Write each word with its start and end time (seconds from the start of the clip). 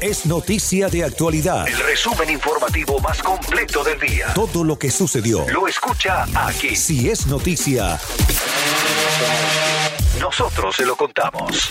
Es 0.00 0.26
Noticia 0.26 0.88
de 0.88 1.04
Actualidad. 1.04 1.66
El 1.66 1.78
resumen 1.78 2.28
informativo 2.28 3.00
más 3.00 3.22
completo 3.22 3.82
del 3.82 3.98
día. 3.98 4.26
Todo 4.34 4.62
lo 4.62 4.78
que 4.78 4.90
sucedió. 4.90 5.48
Lo 5.48 5.66
escucha 5.66 6.26
aquí. 6.34 6.76
Si 6.76 7.08
es 7.08 7.26
noticia, 7.26 7.98
Nosotros 10.20 10.76
se 10.76 10.84
lo 10.84 10.96
contamos. 10.96 11.70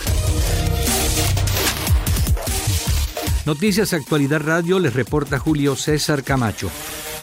Noticias 3.46 3.94
Actualidad 3.94 4.42
Radio 4.42 4.80
les 4.80 4.94
reporta 4.94 5.38
Julio 5.38 5.76
César 5.76 6.24
Camacho. 6.24 6.72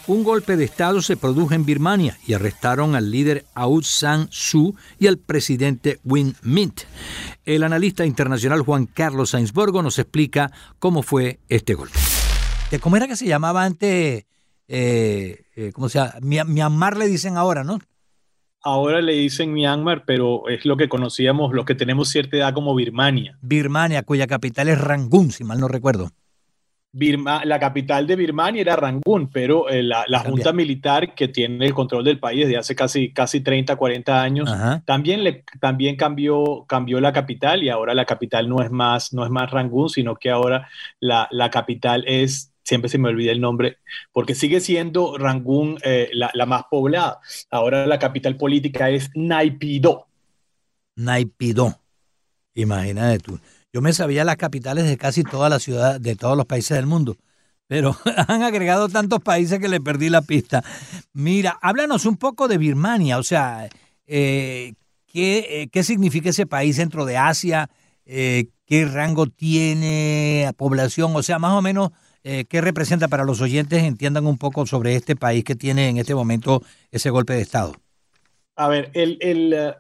Un 0.09 0.25
golpe 0.25 0.57
de 0.57 0.65
Estado 0.65 1.01
se 1.01 1.17
produjo 1.17 1.55
en 1.55 1.65
Birmania 1.65 2.19
y 2.27 2.35
arrestaron 2.35 2.97
al 2.97 3.13
líder 3.13 3.45
Aung 3.55 3.85
San 3.85 4.27
Suu 4.31 4.75
y 4.99 5.07
al 5.07 5.17
presidente 5.17 6.01
Win 6.03 6.35
Mint. 6.43 6.81
El 7.45 7.63
analista 7.63 8.05
internacional 8.05 8.63
Juan 8.63 8.87
Carlos 8.87 9.31
Sainsborgo 9.31 9.81
nos 9.81 10.01
explica 10.01 10.51
cómo 10.81 11.05
fue 11.05 11.39
este 11.49 11.75
golpe. 11.75 11.99
¿Cómo 12.81 12.97
era 12.97 13.07
que 13.07 13.15
se 13.15 13.27
llamaba 13.27 13.65
antes? 13.65 14.27
Eh, 14.67 15.45
eh, 15.55 15.71
¿Cómo 15.73 15.89
se 15.89 16.01
llama? 16.01 16.15
Myanmar 16.21 16.97
le 16.97 17.07
dicen 17.07 17.37
ahora, 17.37 17.63
¿no? 17.63 17.79
Ahora 18.61 19.03
le 19.03 19.13
dicen 19.13 19.53
Myanmar, 19.53 20.05
pero 20.05 20.49
es 20.49 20.65
lo 20.65 20.77
que 20.77 20.89
conocíamos, 20.89 21.53
los 21.53 21.65
que 21.65 21.77
tenemos 21.77 22.09
cierta 22.09 22.37
edad 22.39 22.55
como 22.55 22.75
Birmania. 22.75 23.39
Birmania, 23.41 24.03
cuya 24.03 24.27
capital 24.27 24.69
es 24.69 24.81
Rangún, 24.81 25.31
si 25.31 25.45
mal 25.45 25.61
no 25.61 25.69
recuerdo. 25.69 26.11
Birma- 26.95 27.45
la 27.45 27.59
capital 27.59 28.07
de 28.07 28.17
Birmania 28.17 28.61
era 28.61 28.77
Rangún, 28.77 29.31
pero 29.33 29.71
eh, 29.71 29.83
la, 29.83 30.05
junta 30.21 30.53
militar 30.53 31.15
que 31.15 31.29
tiene 31.29 31.65
el 31.65 31.73
control 31.73 32.05
del 32.05 32.19
país 32.19 32.45
desde 32.45 32.59
hace 32.59 32.75
casi, 32.75 33.13
casi 33.13 33.41
30, 33.41 33.77
40 33.77 34.23
años, 34.23 34.51
Ajá. 34.51 34.83
también, 34.85 35.25
le, 35.25 35.45
también 35.59 35.97
cambió, 35.97 36.67
cambió 36.69 37.01
la 37.01 37.13
capital 37.13 37.63
y 37.63 37.71
ahora 37.71 37.95
la 37.95 38.05
capital 38.05 38.49
no 38.49 38.63
es 38.63 38.71
más, 38.71 39.15
no 39.15 39.25
es 39.25 39.31
más 39.31 39.51
Rangún, 39.51 39.89
sino 39.89 40.17
que 40.17 40.31
ahora 40.31 40.69
la, 41.01 41.29
la 41.31 41.51
capital 41.51 42.05
es, 42.07 42.53
siempre 42.63 42.91
se 42.91 42.99
me 42.99 43.09
olvida 43.09 43.33
el 43.33 43.41
nombre, 43.41 43.79
porque 44.13 44.35
sigue 44.35 44.61
siendo 44.61 45.17
Rangún 45.17 45.79
eh, 45.85 46.11
la, 46.13 46.31
la 46.35 46.45
más 46.45 46.65
poblada. 46.71 47.21
Ahora 47.51 47.87
la 47.87 47.99
capital 47.99 48.37
política 48.37 48.91
es 48.91 49.11
Naypyidaw. 49.15 50.05
Naipidó. 50.97 51.81
Imagínate 52.55 53.19
tú. 53.19 53.41
Yo 53.73 53.81
me 53.81 53.95
sabía 53.95 54.25
las 54.25 54.37
capitales 54.37 54.85
de 54.85 54.99
casi 54.99 55.25
todas 55.25 55.49
las 55.49 55.63
ciudades, 55.63 56.03
de 56.03 56.15
todos 56.15 56.37
los 56.37 56.45
países 56.45 56.77
del 56.77 56.87
mundo, 56.87 57.17
pero 57.67 57.97
han 58.29 58.43
agregado 58.43 58.91
tantos 58.91 59.21
países 59.21 59.59
que 59.61 59.69
le 59.69 59.81
perdí 59.81 60.11
la 60.11 60.21
pista. 60.21 60.63
Mira, 61.15 61.59
háblanos 61.63 62.05
un 62.05 62.19
poco 62.19 62.49
de 62.49 62.59
Birmania, 62.59 63.17
o 63.19 63.23
sea, 63.23 63.71
eh, 64.07 64.75
¿qué, 65.07 65.63
eh, 65.63 65.69
qué 65.73 65.83
significa 65.85 66.29
ese 66.29 66.45
país 66.45 66.77
dentro 66.77 67.07
de 67.07 67.17
Asia? 67.17 67.71
Eh, 68.05 68.49
¿Qué 68.67 68.85
rango 68.85 69.27
tiene 69.27 70.51
población? 70.59 71.13
O 71.17 71.23
sea, 71.23 71.39
más 71.39 71.53
o 71.53 71.63
menos, 71.63 71.91
¿qué 72.23 72.61
representa 72.61 73.09
para 73.09 73.25
los 73.25 73.41
oyentes? 73.43 73.83
Entiendan 73.83 74.27
un 74.27 74.39
poco 74.39 74.65
sobre 74.67 74.97
este 74.97 75.17
país 75.17 75.45
que 75.45 75.55
tiene 75.55 75.89
en 75.89 75.99
este 75.99 76.15
momento 76.15 76.63
ese 76.91 77.11
golpe 77.11 77.35
de 77.35 77.43
Estado. 77.43 77.75
A 78.57 78.69
ver, 78.69 78.91
el, 78.95 79.19
el, 79.21 79.75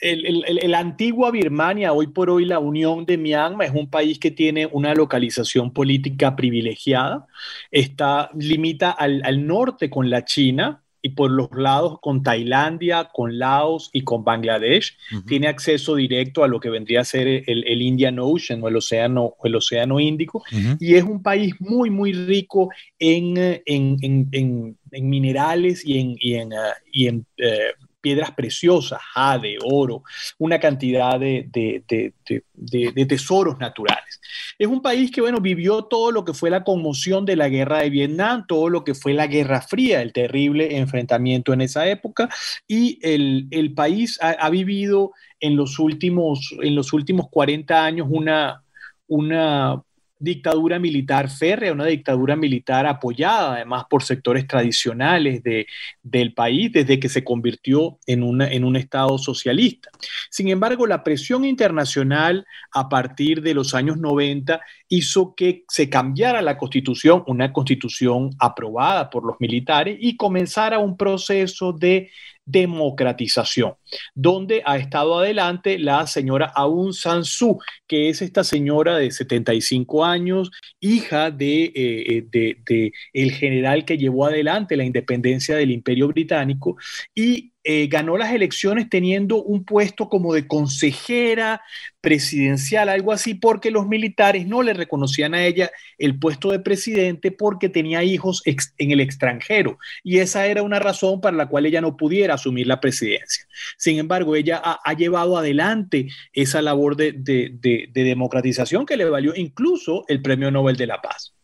el, 0.00 0.26
el- 0.26 0.58
el- 0.62 0.74
antigua 0.74 1.30
Birmania, 1.30 1.92
hoy 1.92 2.08
por 2.08 2.28
hoy 2.30 2.44
la 2.44 2.58
Unión 2.58 3.06
de 3.06 3.16
Myanmar, 3.16 3.68
es 3.68 3.74
un 3.74 3.88
país 3.88 4.18
que 4.18 4.30
tiene 4.30 4.66
una 4.66 4.94
localización 4.94 5.72
política 5.72 6.36
privilegiada. 6.36 7.26
Está, 7.70 8.30
limita 8.38 8.90
al, 8.90 9.22
al 9.24 9.46
norte 9.46 9.90
con 9.90 10.10
la 10.10 10.24
China 10.24 10.80
y 11.00 11.10
por 11.10 11.30
los 11.30 11.48
lados 11.52 11.98
con 12.00 12.22
Tailandia, 12.22 13.10
con 13.12 13.38
Laos 13.38 13.90
y 13.92 14.02
con 14.04 14.24
Bangladesh. 14.24 14.96
Tiene 15.26 15.48
acceso 15.48 15.94
directo 15.96 16.42
a 16.44 16.48
lo 16.48 16.60
que 16.60 16.70
vendría 16.70 17.00
a 17.02 17.04
ser 17.04 17.28
el, 17.28 17.64
el 17.66 17.82
Indian 17.82 18.18
Ocean 18.18 18.62
o 18.62 18.68
el 18.68 18.76
Océano, 18.76 19.34
el 19.44 19.54
océano 19.54 20.00
Índico 20.00 20.42
y 20.78 20.94
es 20.94 21.04
un 21.04 21.22
país 21.22 21.54
muy, 21.60 21.90
muy 21.90 22.12
rico 22.14 22.70
en, 22.98 23.36
en, 23.66 23.96
en- 24.02 24.28
en- 24.32 24.78
en 24.92 25.08
minerales 25.10 25.84
y 25.84 25.98
en, 25.98 26.16
y 26.18 26.34
en, 26.34 26.52
ah, 26.54 26.72
y 26.92 27.08
eh, 27.08 27.72
piedras 28.04 28.32
preciosas, 28.32 29.00
jade, 29.14 29.56
oro, 29.64 30.02
una 30.38 30.60
cantidad 30.60 31.18
de, 31.18 31.48
de- 31.50 31.82
de- 31.88 32.92
de- 32.94 33.06
tesoros 33.06 33.58
naturales. 33.58 34.20
Es 34.58 34.68
un 34.68 34.82
país 34.82 35.10
que, 35.10 35.22
bueno, 35.22 35.40
vivió 35.40 35.84
todo 35.84 36.10
lo 36.12 36.22
que 36.24 36.34
fue 36.34 36.50
la 36.50 36.62
conmoción 36.64 37.24
de 37.24 37.36
la 37.36 37.48
guerra 37.48 37.78
de 37.80 37.88
Vietnam, 37.88 38.44
todo 38.46 38.68
lo 38.68 38.84
que 38.84 38.94
fue 38.94 39.14
la 39.14 39.26
Guerra 39.26 39.62
Fría, 39.62 40.02
el 40.02 40.12
terrible 40.12 40.76
enfrentamiento 40.76 41.54
en 41.54 41.62
esa 41.62 41.88
época, 41.88 42.28
y 42.68 42.98
el, 43.02 43.46
el 43.50 43.72
país 43.72 44.18
ha, 44.20 44.30
ha 44.32 44.50
vivido 44.50 45.12
en 45.40 45.56
los 45.56 45.78
últimos, 45.78 46.54
en 46.60 46.74
los 46.74 46.92
últimos 46.92 47.28
40 47.30 47.84
años 47.84 48.06
una, 48.10 48.62
una 49.06 49.82
dictadura 50.24 50.78
militar 50.78 51.30
férrea, 51.30 51.72
una 51.72 51.86
dictadura 51.86 52.34
militar 52.34 52.86
apoyada 52.86 53.54
además 53.54 53.84
por 53.88 54.02
sectores 54.02 54.46
tradicionales 54.46 55.42
de, 55.42 55.66
del 56.02 56.34
país 56.34 56.72
desde 56.72 56.98
que 56.98 57.08
se 57.08 57.22
convirtió 57.22 57.98
en, 58.06 58.22
una, 58.22 58.50
en 58.50 58.64
un 58.64 58.76
Estado 58.76 59.18
socialista. 59.18 59.90
Sin 60.30 60.48
embargo, 60.48 60.86
la 60.86 61.04
presión 61.04 61.44
internacional 61.44 62.46
a 62.72 62.88
partir 62.88 63.42
de 63.42 63.54
los 63.54 63.74
años 63.74 63.98
90 63.98 64.60
hizo 64.88 65.34
que 65.34 65.64
se 65.68 65.88
cambiara 65.88 66.42
la 66.42 66.56
constitución, 66.56 67.22
una 67.26 67.52
constitución 67.52 68.30
aprobada 68.38 69.10
por 69.10 69.24
los 69.24 69.36
militares, 69.38 69.98
y 70.00 70.16
comenzara 70.16 70.78
un 70.78 70.96
proceso 70.96 71.72
de 71.72 72.10
democratización, 72.46 73.74
donde 74.14 74.62
ha 74.64 74.76
estado 74.78 75.18
adelante 75.18 75.78
la 75.78 76.06
señora 76.06 76.46
Aung 76.54 76.92
San 76.92 77.24
Suu, 77.24 77.58
que 77.86 78.08
es 78.08 78.22
esta 78.22 78.44
señora 78.44 78.96
de 78.96 79.10
75 79.10 80.04
años, 80.04 80.50
hija 80.80 81.30
de, 81.30 81.72
eh, 81.74 82.24
de, 82.30 82.92
el 83.12 83.32
general 83.32 83.84
que 83.84 83.98
llevó 83.98 84.26
adelante 84.26 84.76
la 84.76 84.84
independencia 84.84 85.56
del 85.56 85.70
Imperio 85.70 86.08
Británico 86.08 86.76
y 87.14 87.52
eh, 87.66 87.86
ganó 87.86 88.18
las 88.18 88.30
elecciones 88.30 88.90
teniendo 88.90 89.42
un 89.42 89.64
puesto 89.64 90.10
como 90.10 90.34
de 90.34 90.46
consejera 90.46 91.62
presidencial, 92.02 92.90
algo 92.90 93.10
así, 93.10 93.32
porque 93.32 93.70
los 93.70 93.86
militares 93.86 94.46
no 94.46 94.62
le 94.62 94.74
reconocían 94.74 95.32
a 95.32 95.46
ella 95.46 95.70
el 95.96 96.18
puesto 96.18 96.50
de 96.50 96.60
presidente 96.60 97.32
porque 97.32 97.70
tenía 97.70 98.04
hijos 98.04 98.42
en 98.44 98.90
el 98.90 99.00
extranjero. 99.00 99.78
Y 100.02 100.18
esa 100.18 100.46
era 100.46 100.62
una 100.62 100.78
razón 100.78 101.22
para 101.22 101.38
la 101.38 101.48
cual 101.48 101.64
ella 101.64 101.80
no 101.80 101.96
pudiera 101.96 102.34
asumir 102.34 102.66
la 102.66 102.80
presidencia. 102.80 103.46
Sin 103.84 103.98
embargo, 103.98 104.34
ella 104.34 104.62
ha, 104.64 104.94
llevado 104.94 105.36
adelante 105.36 106.08
esa 106.32 106.62
labor 106.62 106.96
de, 106.96 107.12
de- 107.12 107.50
de- 107.60 107.90
de 107.92 108.02
democratización 108.04 108.86
que 108.86 108.96
le 108.96 109.04
valió 109.04 109.34
incluso 109.36 110.04
el 110.08 110.22
Premio 110.22 110.50
Nobel 110.50 110.76
de 110.76 110.86
la 110.86 111.02
Paz. 111.02 111.34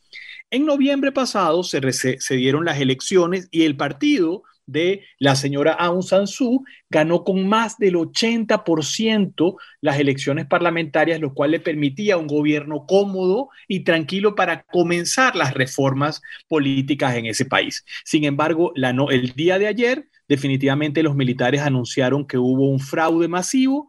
En 0.50 0.64
noviembre 0.64 1.12
pasado 1.12 1.62
se, 1.62 1.80
se 2.18 2.36
dieron 2.36 2.64
las 2.64 2.80
elecciones 2.80 3.46
y 3.50 3.64
el 3.64 3.76
partido 3.76 4.42
de 4.64 5.02
la 5.18 5.36
señora 5.36 5.72
Aung 5.74 6.02
San 6.02 6.26
Suu 6.26 6.64
ganó 6.88 7.24
con 7.24 7.46
más 7.46 7.76
del 7.76 7.96
80% 7.96 9.56
las 9.82 9.98
elecciones 10.00 10.46
parlamentarias, 10.46 11.20
lo 11.20 11.34
cual 11.34 11.50
le 11.50 11.60
permitía 11.60 12.16
un 12.16 12.26
gobierno 12.26 12.86
cómodo 12.86 13.50
y 13.68 13.80
tranquilo 13.80 14.34
para 14.34 14.62
comenzar 14.62 15.36
las 15.36 15.52
reformas 15.52 16.22
políticas 16.48 17.16
en 17.16 17.26
ese 17.26 17.44
país. 17.44 17.84
Sin 18.04 18.24
embargo, 18.24 18.72
la 18.76 18.94
no- 18.94 19.10
el 19.10 19.34
día 19.34 19.58
de 19.58 19.66
ayer, 19.66 20.06
definitivamente 20.30 21.02
los 21.02 21.16
militares 21.16 21.60
anunciaron 21.60 22.24
que 22.24 22.38
hubo 22.38 22.70
un 22.70 22.78
fraude 22.78 23.26
masivo, 23.26 23.88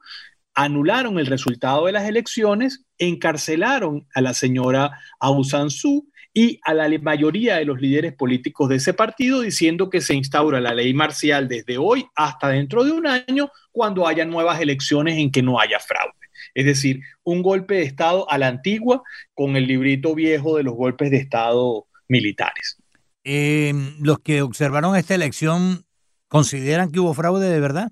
anularon 0.55 1.19
el 1.19 1.27
resultado 1.27 1.85
de 1.85 1.91
las 1.91 2.09
elecciones, 2.09 2.83
encarcelaron 2.97 4.07
a 4.15 4.21
la 4.21 4.33
señora 4.33 4.99
Aung 5.19 5.45
San 5.45 5.69
Suu 5.69 6.09
y 6.33 6.59
a 6.63 6.73
la 6.73 6.89
mayoría 6.99 7.57
de 7.57 7.65
los 7.65 7.79
líderes 7.79 8.13
políticos 8.13 8.69
de 8.69 8.77
ese 8.77 8.95
partido 8.95 9.41
diciendo 9.41 9.91
que 9.91 10.01
se 10.01 10.15
instaura 10.15 10.59
la 10.59 10.73
ley 10.73 10.95
marcial 10.95 11.47
desde 11.47 11.77
hoy 11.77 12.07
hasta 12.15 12.47
dentro 12.47 12.83
de 12.83 12.91
un 12.91 13.05
año 13.05 13.51
cuando 13.71 14.07
haya 14.07 14.25
nuevas 14.25 14.59
elecciones 14.59 15.19
en 15.19 15.31
que 15.31 15.43
no 15.43 15.59
haya 15.59 15.79
fraude. 15.79 16.15
Es 16.55 16.65
decir, 16.65 17.01
un 17.23 17.43
golpe 17.43 17.75
de 17.75 17.83
Estado 17.83 18.27
a 18.31 18.39
la 18.39 18.47
antigua 18.47 19.03
con 19.35 19.55
el 19.55 19.67
librito 19.67 20.15
viejo 20.15 20.57
de 20.57 20.63
los 20.63 20.73
golpes 20.73 21.11
de 21.11 21.17
Estado 21.17 21.85
militares. 22.07 22.77
Eh, 23.23 23.73
los 23.99 24.17
que 24.19 24.41
observaron 24.41 24.95
esta 24.95 25.13
elección 25.13 25.85
consideran 26.31 26.89
que 26.93 27.01
hubo 27.01 27.13
fraude 27.13 27.49
de 27.49 27.59
verdad. 27.59 27.91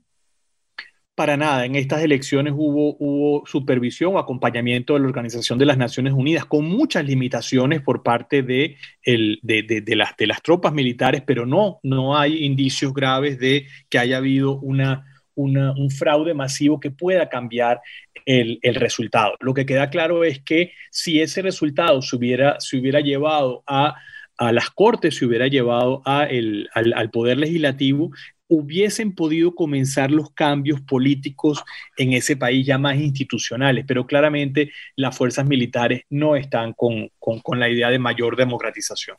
Para 1.14 1.36
nada, 1.36 1.66
en 1.66 1.76
estas 1.76 2.02
elecciones 2.02 2.54
hubo, 2.56 2.96
hubo 2.98 3.46
supervisión 3.46 4.16
o 4.16 4.20
acompañamiento 4.20 4.94
de 4.94 5.02
la 5.02 5.08
Organización 5.08 5.60
de 5.60 5.66
las 5.66 5.78
Naciones 5.78 6.14
Unidas 6.14 6.46
con 6.46 6.64
muchas 6.64 7.04
limitaciones 7.04 7.82
por 7.82 8.02
parte 8.02 8.42
de, 8.42 8.78
el, 9.04 9.40
de, 9.44 9.82
de, 9.86 9.96
las, 9.98 10.16
de 10.16 10.26
las 10.26 10.42
tropas 10.42 10.72
militares, 10.72 11.22
pero 11.28 11.46
no, 11.46 11.82
no 11.84 12.18
hay 12.18 12.46
indicios 12.46 12.94
graves 12.94 13.40
de 13.40 13.68
que 13.90 14.00
haya 14.00 14.16
habido 14.16 14.58
una, 14.62 15.06
una, 15.36 15.74
un 15.74 15.92
fraude 15.92 16.34
masivo 16.34 16.80
que 16.80 16.92
pueda 16.92 17.28
cambiar 17.28 17.82
el, 18.26 18.58
el, 18.62 18.76
resultado. 18.76 19.34
Lo 19.42 19.54
que 19.54 19.66
queda 19.66 19.90
claro 19.90 20.24
es 20.24 20.42
que 20.42 20.72
si 20.92 21.20
ese 21.20 21.42
resultado 21.42 22.02
se 22.02 22.16
hubiera, 22.16 22.56
se 22.62 22.78
hubiera 22.78 23.02
llevado 23.02 23.66
a 23.68 23.96
a 24.40 24.54
las 24.54 24.70
Cortes, 24.70 25.18
se 25.18 25.26
hubiera 25.26 25.48
llevado 25.48 26.02
al, 26.06 26.70
al, 26.74 27.10
Poder 27.12 27.38
Legislativo, 27.38 28.12
hubiesen 28.48 29.14
podido 29.14 29.54
comenzar 29.54 30.12
los 30.12 30.32
cambios 30.32 30.80
políticos 30.80 31.62
en 31.98 32.14
ese 32.14 32.38
país 32.38 32.66
ya 32.66 32.78
más 32.78 32.98
institucionales, 32.98 33.84
pero 33.86 34.08
claramente 34.08 34.72
las 34.96 35.16
fuerzas 35.16 35.46
militares 35.46 36.04
no 36.10 36.38
están 36.38 36.72
con, 36.74 37.10
con, 37.20 37.42
con 37.42 37.60
la 37.60 37.70
idea 37.70 37.90
de 37.90 38.00
mayor 38.00 38.38
democratización. 38.38 39.18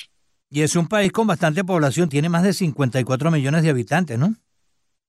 Y 0.48 0.62
es 0.62 0.74
un 0.74 0.88
país 0.88 1.12
con 1.12 1.26
bastante 1.26 1.62
población, 1.64 2.08
tiene 2.08 2.30
más 2.30 2.42
de 2.42 2.54
54 2.54 3.30
millones 3.30 3.62
de 3.62 3.70
habitantes, 3.70 4.18
¿no? 4.18 4.34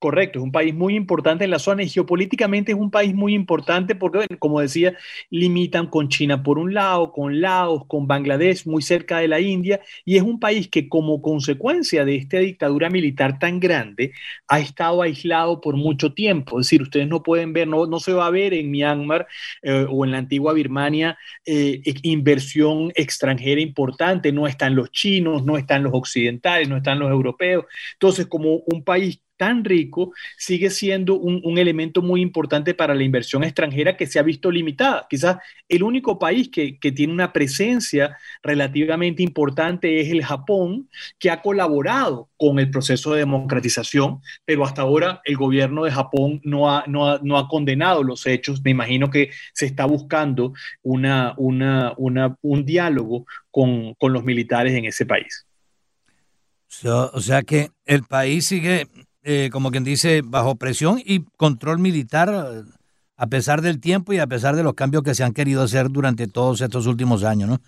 Correcto, 0.01 0.39
es 0.39 0.43
un 0.43 0.51
país 0.51 0.73
muy 0.73 0.95
importante 0.95 1.43
en 1.43 1.51
la 1.51 1.59
zona 1.59 1.83
y 1.83 1.89
geopolíticamente 1.89 2.71
es 2.71 2.77
un 2.79 2.89
país 2.89 3.13
muy 3.13 3.35
importante 3.35 3.93
porque, 3.93 4.25
como 4.39 4.59
decía, 4.59 4.97
limitan 5.29 5.85
con 5.85 6.09
China 6.09 6.41
por 6.41 6.57
un 6.57 6.73
lado, 6.73 7.11
con 7.11 7.39
Laos, 7.39 7.83
con 7.85 8.07
Bangladesh, 8.07 8.65
muy 8.65 8.81
cerca 8.81 9.19
de 9.19 9.27
la 9.27 9.39
India, 9.39 9.79
y 10.03 10.15
es 10.17 10.23
un 10.23 10.39
país 10.39 10.67
que 10.69 10.89
como 10.89 11.21
consecuencia 11.21 12.03
de 12.03 12.15
esta 12.15 12.39
dictadura 12.39 12.89
militar 12.89 13.37
tan 13.37 13.59
grande 13.59 14.11
ha 14.47 14.59
estado 14.59 15.03
aislado 15.03 15.61
por 15.61 15.75
mucho 15.75 16.13
tiempo. 16.15 16.59
Es 16.59 16.65
decir, 16.65 16.81
ustedes 16.81 17.07
no 17.07 17.21
pueden 17.21 17.53
ver, 17.53 17.67
no, 17.67 17.85
no 17.85 17.99
se 17.99 18.13
va 18.13 18.25
a 18.25 18.31
ver 18.31 18.55
en 18.55 18.71
Myanmar 18.71 19.27
eh, 19.61 19.85
o 19.87 20.03
en 20.03 20.13
la 20.13 20.17
antigua 20.17 20.53
Birmania 20.53 21.15
eh, 21.45 21.79
inversión 22.01 22.91
extranjera 22.95 23.61
importante, 23.61 24.31
no 24.31 24.47
están 24.47 24.75
los 24.75 24.89
chinos, 24.91 25.45
no 25.45 25.57
están 25.57 25.83
los 25.83 25.93
occidentales, 25.93 26.67
no 26.67 26.77
están 26.77 26.97
los 26.97 27.11
europeos. 27.11 27.65
Entonces, 27.93 28.25
como 28.25 28.63
un 28.65 28.83
país 28.83 29.21
tan 29.41 29.65
rico, 29.65 30.13
sigue 30.37 30.69
siendo 30.69 31.15
un, 31.15 31.57
elemento 31.57 32.03
muy 32.03 32.21
importante 32.21 32.75
para 32.75 32.93
la 32.93 33.01
inversión 33.01 33.43
extranjera 33.43 33.97
que 33.97 34.05
se 34.05 34.19
ha 34.19 34.21
visto 34.21 34.51
limitada. 34.51 35.07
Quizás 35.09 35.37
el 35.67 35.81
único 35.81 36.19
país 36.19 36.49
que, 36.49 36.77
que, 36.77 36.91
tiene 36.91 37.11
una 37.11 37.33
presencia 37.33 38.15
relativamente 38.43 39.23
importante 39.23 39.99
es 39.99 40.11
el 40.11 40.23
Japón, 40.23 40.87
que 41.17 41.31
ha 41.31 41.41
colaborado 41.41 42.29
con 42.37 42.59
el 42.59 42.69
proceso 42.69 43.13
de 43.13 43.21
democratización, 43.21 44.21
pero 44.45 44.63
hasta 44.63 44.83
ahora 44.83 45.21
el 45.25 45.37
gobierno 45.37 45.85
de 45.85 45.91
Japón 45.91 46.39
no 46.43 46.69
ha, 46.69 46.83
no 46.85 47.09
ha, 47.09 47.19
no 47.23 47.39
ha 47.39 47.47
condenado 47.47 48.03
los 48.03 48.27
hechos. 48.27 48.61
Me 48.63 48.69
imagino 48.69 49.09
que 49.09 49.31
se 49.55 49.65
está 49.65 49.85
buscando 49.85 50.53
una, 50.83 51.33
una, 51.37 51.95
una, 51.97 52.37
un 52.43 52.63
diálogo 52.63 53.25
con, 53.49 53.95
con 53.95 54.13
los 54.13 54.23
militares 54.23 54.73
en 54.73 54.85
ese 54.85 55.07
país. 55.07 55.47
O 56.85 57.19
sea 57.19 57.41
que 57.41 57.71
el 57.85 58.03
país 58.03 58.45
sigue 58.45 58.87
eh, 59.23 59.49
como 59.51 59.71
quien 59.71 59.83
dice, 59.83 60.21
bajo 60.23 60.55
presión 60.55 61.01
y 61.03 61.25
control 61.37 61.79
militar 61.79 62.63
a 63.17 63.27
pesar 63.27 63.61
del 63.61 63.79
tiempo 63.79 64.13
y 64.13 64.17
a 64.17 64.27
pesar 64.27 64.55
de 64.55 64.63
los 64.63 64.73
cambios 64.73 65.03
que 65.03 65.13
se 65.13 65.23
han 65.23 65.33
querido 65.33 65.61
hacer 65.61 65.89
durante 65.89 66.27
todos 66.27 66.61
estos 66.61 66.87
últimos 66.87 67.23
años, 67.23 67.49
¿no? 67.49 67.61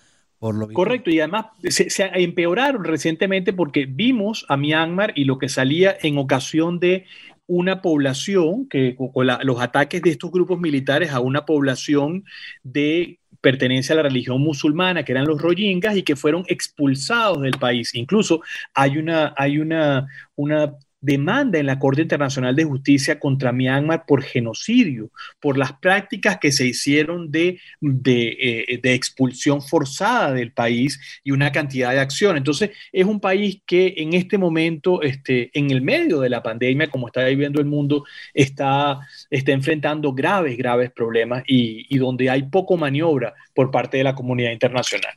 Correcto, 0.73 1.09
y 1.09 1.21
además 1.21 1.45
se, 1.69 1.88
empeoraron 2.15 2.83
recientemente 2.83 3.53
porque 3.53 3.85
vimos 3.85 4.45
a 4.50 4.57
Myanmar 4.57 5.13
y 5.15 5.23
lo 5.23 5.38
que 5.38 5.47
salía 5.47 5.95
en 6.01 6.17
ocasión 6.17 6.79
de 6.79 7.05
una 7.47 7.81
población, 7.81 8.67
que 8.67 8.97
los 9.44 9.61
ataques 9.61 10.01
de 10.01 10.09
estos 10.09 10.31
grupos 10.31 10.59
militares 10.59 11.11
a 11.11 11.21
una 11.21 11.45
población 11.45 12.25
de 12.61 13.19
pertenencia 13.39 13.94
a 13.94 13.97
la 13.97 14.03
religión 14.03 14.41
musulmana, 14.41 15.03
que 15.03 15.13
eran 15.13 15.27
los 15.27 15.41
rohingyas, 15.41 15.95
y 15.95 16.03
que 16.03 16.17
fueron 16.17 16.44
expulsados 16.47 17.41
del 17.41 17.57
país. 17.57 17.95
Incluso 17.95 18.41
hay 18.73 18.97
una, 18.97 19.33
hay 19.38 19.59
una, 19.59 20.07
una 20.35 20.73
demanda 21.03 21.59
en 21.59 21.65
la 21.65 21.79
Corte 21.79 22.01
Internacional 22.01 22.55
de 22.55 22.63
Justicia 22.63 23.19
contra 23.19 23.51
Myanmar 23.51 24.05
por 24.05 24.23
genocidio, 24.23 25.11
por 25.41 25.57
las 25.57 25.73
prácticas 25.73 26.38
que 26.39 26.53
se 26.53 26.65
hicieron 26.65 27.29
de, 27.29 27.59
eh, 27.81 28.79
de, 28.81 28.94
expulsión 28.94 29.61
forzada 29.61 30.31
del 30.31 30.53
país 30.53 31.00
y 31.23 31.31
una 31.31 31.51
cantidad 31.51 31.91
de 31.91 32.00
acción. 32.00 32.38
Entonces, 32.38 32.71
es 32.94 33.05
un 33.05 33.19
país 33.19 33.61
que 33.65 33.95
en 33.97 34.13
este 34.13 34.38
momento, 34.38 35.01
este, 35.01 35.51
en 35.53 35.71
el 35.71 35.81
medio 35.81 36.21
de 36.21 36.29
la 36.29 36.41
pandemia, 36.41 36.89
como 36.89 37.07
está 37.07 37.25
viviendo 37.25 37.59
el 37.59 37.67
mundo, 37.67 38.06
está, 38.33 39.01
está 39.29 39.51
enfrentando 39.51 40.13
graves, 40.13 40.57
graves 40.57 40.89
problemas 40.91 41.44
y, 41.45 41.85
y 41.94 41.97
donde 41.97 42.29
hay 42.29 42.44
poco 42.44 42.77
maniobra 42.77 43.33
por 43.53 43.71
parte 43.71 43.97
de 43.97 44.06
la 44.06 44.15
comunidad 44.15 44.51
internacional. 44.51 45.13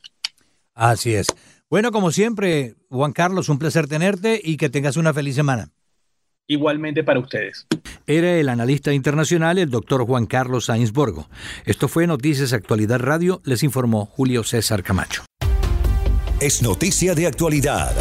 Así 0.74 1.14
es. 1.14 1.28
Bueno, 1.70 1.90
como 1.90 2.10
siempre, 2.10 2.74
Juan 2.90 3.12
Carlos, 3.12 3.48
un 3.48 3.58
placer 3.58 3.88
tenerte 3.88 4.40
y 4.42 4.56
que 4.56 4.68
tengas 4.68 4.96
una 4.96 5.12
feliz 5.12 5.34
semana. 5.34 5.70
Igualmente 6.48 7.02
para 7.02 7.18
ustedes. 7.18 7.66
Era 8.06 8.34
el 8.34 8.48
analista 8.48 8.92
internacional, 8.92 9.58
el 9.58 9.68
doctor 9.68 10.06
Juan 10.06 10.26
Carlos 10.26 10.66
Sainz 10.66 10.92
Borgo. 10.92 11.28
Esto 11.64 11.88
fue 11.88 12.06
Noticias 12.06 12.52
Actualidad 12.52 13.00
Radio, 13.00 13.40
les 13.44 13.64
informó 13.64 14.06
Julio 14.06 14.44
César 14.44 14.84
Camacho. 14.84 15.24
Es 16.40 16.62
noticia 16.62 17.16
de 17.16 17.26
actualidad. 17.26 17.96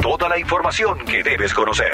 Toda 0.00 0.28
la 0.28 0.38
información 0.38 0.98
que 1.04 1.24
debes 1.24 1.52
conocer. 1.52 1.90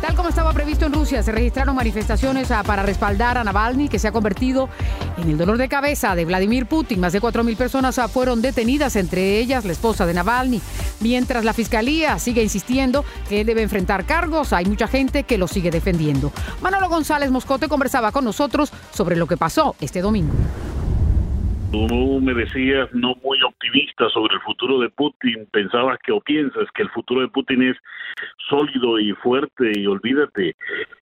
Tal 0.00 0.16
como 0.16 0.30
estaba 0.30 0.52
previsto 0.52 0.86
en 0.86 0.94
Rusia, 0.94 1.22
se 1.22 1.30
registraron 1.30 1.76
manifestaciones 1.76 2.48
para 2.66 2.82
respaldar 2.82 3.38
a 3.38 3.44
Navalny, 3.44 3.88
que 3.88 4.00
se 4.00 4.08
ha 4.08 4.12
convertido 4.12 4.68
en 5.16 5.30
el 5.30 5.38
dolor 5.38 5.58
de 5.58 5.68
cabeza 5.68 6.14
de 6.14 6.24
Vladimir 6.24 6.66
Putin. 6.66 7.00
Más 7.00 7.12
de 7.12 7.20
4.000 7.20 7.56
personas 7.56 8.00
fueron 8.12 8.42
detenidas, 8.42 8.96
entre 8.96 9.38
ellas 9.38 9.64
la 9.64 9.72
esposa 9.72 10.06
de 10.06 10.14
Navalny. 10.14 10.60
Mientras 11.00 11.44
la 11.44 11.52
fiscalía 11.52 12.18
sigue 12.18 12.42
insistiendo 12.42 13.04
que 13.28 13.40
él 13.40 13.46
debe 13.46 13.62
enfrentar 13.62 14.04
cargos, 14.04 14.52
hay 14.52 14.66
mucha 14.66 14.86
gente 14.86 15.24
que 15.24 15.38
lo 15.38 15.48
sigue 15.48 15.70
defendiendo. 15.70 16.32
Manolo 16.60 16.88
González 16.88 17.30
Moscote 17.30 17.68
conversaba 17.68 18.12
con 18.12 18.24
nosotros 18.24 18.72
sobre 18.92 19.16
lo 19.16 19.26
que 19.26 19.36
pasó 19.36 19.76
este 19.80 20.00
domingo. 20.00 20.32
Tú 21.72 22.20
me 22.20 22.34
decías 22.34 22.92
no 22.92 23.14
muy 23.22 23.42
optimista 23.42 24.06
sobre 24.10 24.34
el 24.34 24.40
futuro 24.42 24.78
de 24.78 24.90
Putin, 24.90 25.48
pensabas 25.50 25.98
que 26.04 26.12
o 26.12 26.20
piensas 26.20 26.68
que 26.74 26.82
el 26.82 26.90
futuro 26.90 27.22
de 27.22 27.28
Putin 27.28 27.62
es 27.62 27.78
sólido 28.50 29.00
y 29.00 29.12
fuerte 29.12 29.72
y 29.74 29.86
olvídate, 29.86 30.54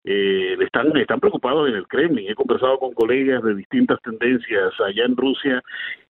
eh, 0.05 0.57
están, 0.61 0.97
están 0.97 1.19
preocupados 1.19 1.69
en 1.69 1.75
el 1.75 1.89
Kremlin. 1.89 2.31
He 2.31 2.37
conversado 2.37 2.79
con 2.79 2.95
colegas 2.95 3.43
de 3.43 3.57
distintas 3.57 4.01
tendencias 4.03 4.73
allá 4.81 5.07
en 5.07 5.17
Rusia 5.17 5.61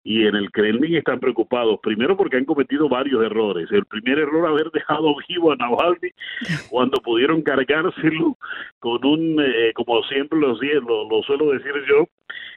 y 0.02 0.26
en 0.26 0.34
el 0.34 0.50
Kremlin 0.50 0.96
están 0.96 1.20
preocupados, 1.20 1.78
primero 1.82 2.16
porque 2.16 2.38
han 2.38 2.46
cometido 2.46 2.88
varios 2.88 3.22
errores. 3.22 3.70
El 3.70 3.84
primer 3.84 4.18
error, 4.18 4.48
haber 4.48 4.70
dejado 4.70 5.14
vivo 5.28 5.52
a 5.52 5.56
Navalny 5.56 6.10
cuando 6.70 7.00
pudieron 7.02 7.42
cargárselo 7.42 8.36
con 8.78 9.04
un, 9.04 9.40
eh, 9.40 9.72
como 9.74 10.02
siempre 10.04 10.38
lo, 10.38 10.54
lo, 10.54 11.08
lo, 11.08 11.22
suelo 11.22 11.50
decir 11.50 11.72
yo, 11.88 12.08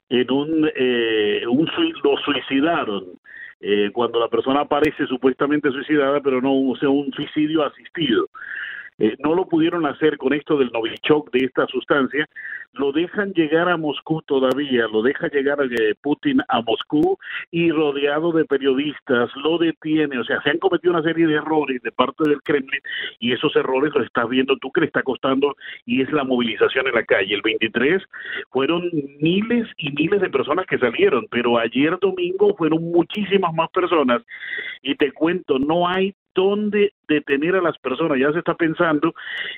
en 0.09 0.31
un, 0.31 0.71
eh, 0.75 1.43
un 1.47 1.69
lo 2.03 2.17
suicidaron. 2.17 3.05
Eh, 3.65 3.91
cuando 3.93 4.19
la 4.19 4.27
persona 4.27 4.59
aparece 4.61 5.07
supuestamente 5.07 5.71
suicidada, 5.71 6.19
pero 6.19 6.41
no 6.41 6.53
o 6.53 6.75
sea, 6.75 6.89
un 6.89 7.13
suicidio 7.13 7.63
asistido. 7.63 8.27
Eh, 8.99 9.15
no 9.19 9.33
lo 9.33 9.47
pudieron 9.47 9.85
hacer 9.85 10.17
con 10.17 10.33
esto 10.33 10.57
del 10.57 10.71
Novichok, 10.71 11.31
de 11.31 11.45
esta 11.45 11.65
sustancia, 11.67 12.27
lo 12.73 12.91
dejan 12.91 13.33
llegar 13.33 13.69
a 13.69 13.77
Moscú 13.77 14.21
todavía, 14.23 14.87
lo 14.87 15.03
deja 15.03 15.27
llegar 15.27 15.59
eh, 15.61 15.93
Putin 16.01 16.41
a 16.47 16.61
Moscú 16.61 17.17
y 17.51 17.71
rodeado 17.71 18.31
de 18.31 18.45
periodistas, 18.45 19.29
lo 19.35 19.57
detiene, 19.59 20.17
o 20.17 20.23
sea, 20.23 20.41
se 20.41 20.49
han 20.49 20.57
cometido 20.57 20.93
una 20.93 21.03
serie 21.03 21.27
de 21.27 21.35
errores 21.35 21.81
de 21.83 21.91
parte 21.91 22.27
del 22.27 22.41
Kremlin 22.41 22.81
y 23.19 23.31
esos 23.31 23.55
errores 23.55 23.93
los 23.93 24.05
estás 24.05 24.27
viendo 24.27 24.57
tú 24.57 24.71
que 24.71 24.81
le 24.81 24.87
está 24.87 25.03
costando 25.03 25.55
y 25.85 26.01
es 26.01 26.11
la 26.11 26.23
movilización 26.23 26.87
en 26.87 26.95
la 26.95 27.03
calle. 27.03 27.35
El 27.35 27.41
23 27.43 28.01
fueron 28.49 28.89
miles 29.19 29.67
y 29.77 29.91
miles 29.91 30.21
de 30.21 30.29
personas 30.29 30.65
que 30.65 30.79
salieron, 30.79 31.27
pero 31.29 31.59
ayer 31.59 31.97
domingo 31.99 32.55
fueron 32.55 32.81
muchísimas 32.83 33.53
más 33.53 33.69
personas. 33.69 34.23
Y 34.81 34.95
te 34.95 35.11
cuento, 35.11 35.59
no 35.59 35.87
hay 35.87 36.15
dónde 36.35 36.93
detener 37.07 37.55
a 37.55 37.61
las 37.61 37.77
personas. 37.79 38.17
Ya 38.19 38.31
se 38.31 38.39
está 38.39 38.55
pensando 38.55 39.13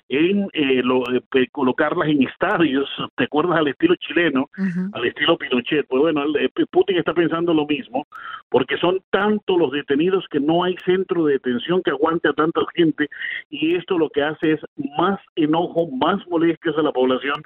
en 0.09 0.47
eh, 0.53 0.81
lo, 0.83 1.03
eh, 1.13 1.47
colocarlas 1.51 2.09
en 2.09 2.23
estadios, 2.23 2.89
¿te 3.15 3.25
acuerdas? 3.25 3.59
Al 3.59 3.67
estilo 3.67 3.95
chileno, 3.95 4.49
uh 4.57 4.61
-huh. 4.61 4.89
al 4.93 5.05
estilo 5.05 5.37
Pinochet. 5.37 5.85
Pues 5.87 6.01
bueno, 6.01 6.23
el, 6.23 6.51
Putin 6.71 6.97
está 6.97 7.13
pensando 7.13 7.53
lo 7.53 7.65
mismo, 7.65 8.05
porque 8.49 8.77
son 8.77 8.99
tantos 9.09 9.57
los 9.57 9.71
detenidos 9.71 10.25
que 10.29 10.39
no 10.39 10.63
hay 10.63 10.75
centro 10.85 11.25
de 11.25 11.33
detención 11.33 11.81
que 11.83 11.91
aguante 11.91 12.29
a 12.29 12.33
tanta 12.33 12.61
gente, 12.73 13.07
y 13.49 13.75
esto 13.75 13.97
lo 13.97 14.09
que 14.09 14.23
hace 14.23 14.53
es 14.53 14.61
más 14.97 15.19
enojo, 15.35 15.87
más 15.87 16.25
molestias 16.27 16.77
a 16.77 16.81
la 16.81 16.91
población, 16.91 17.41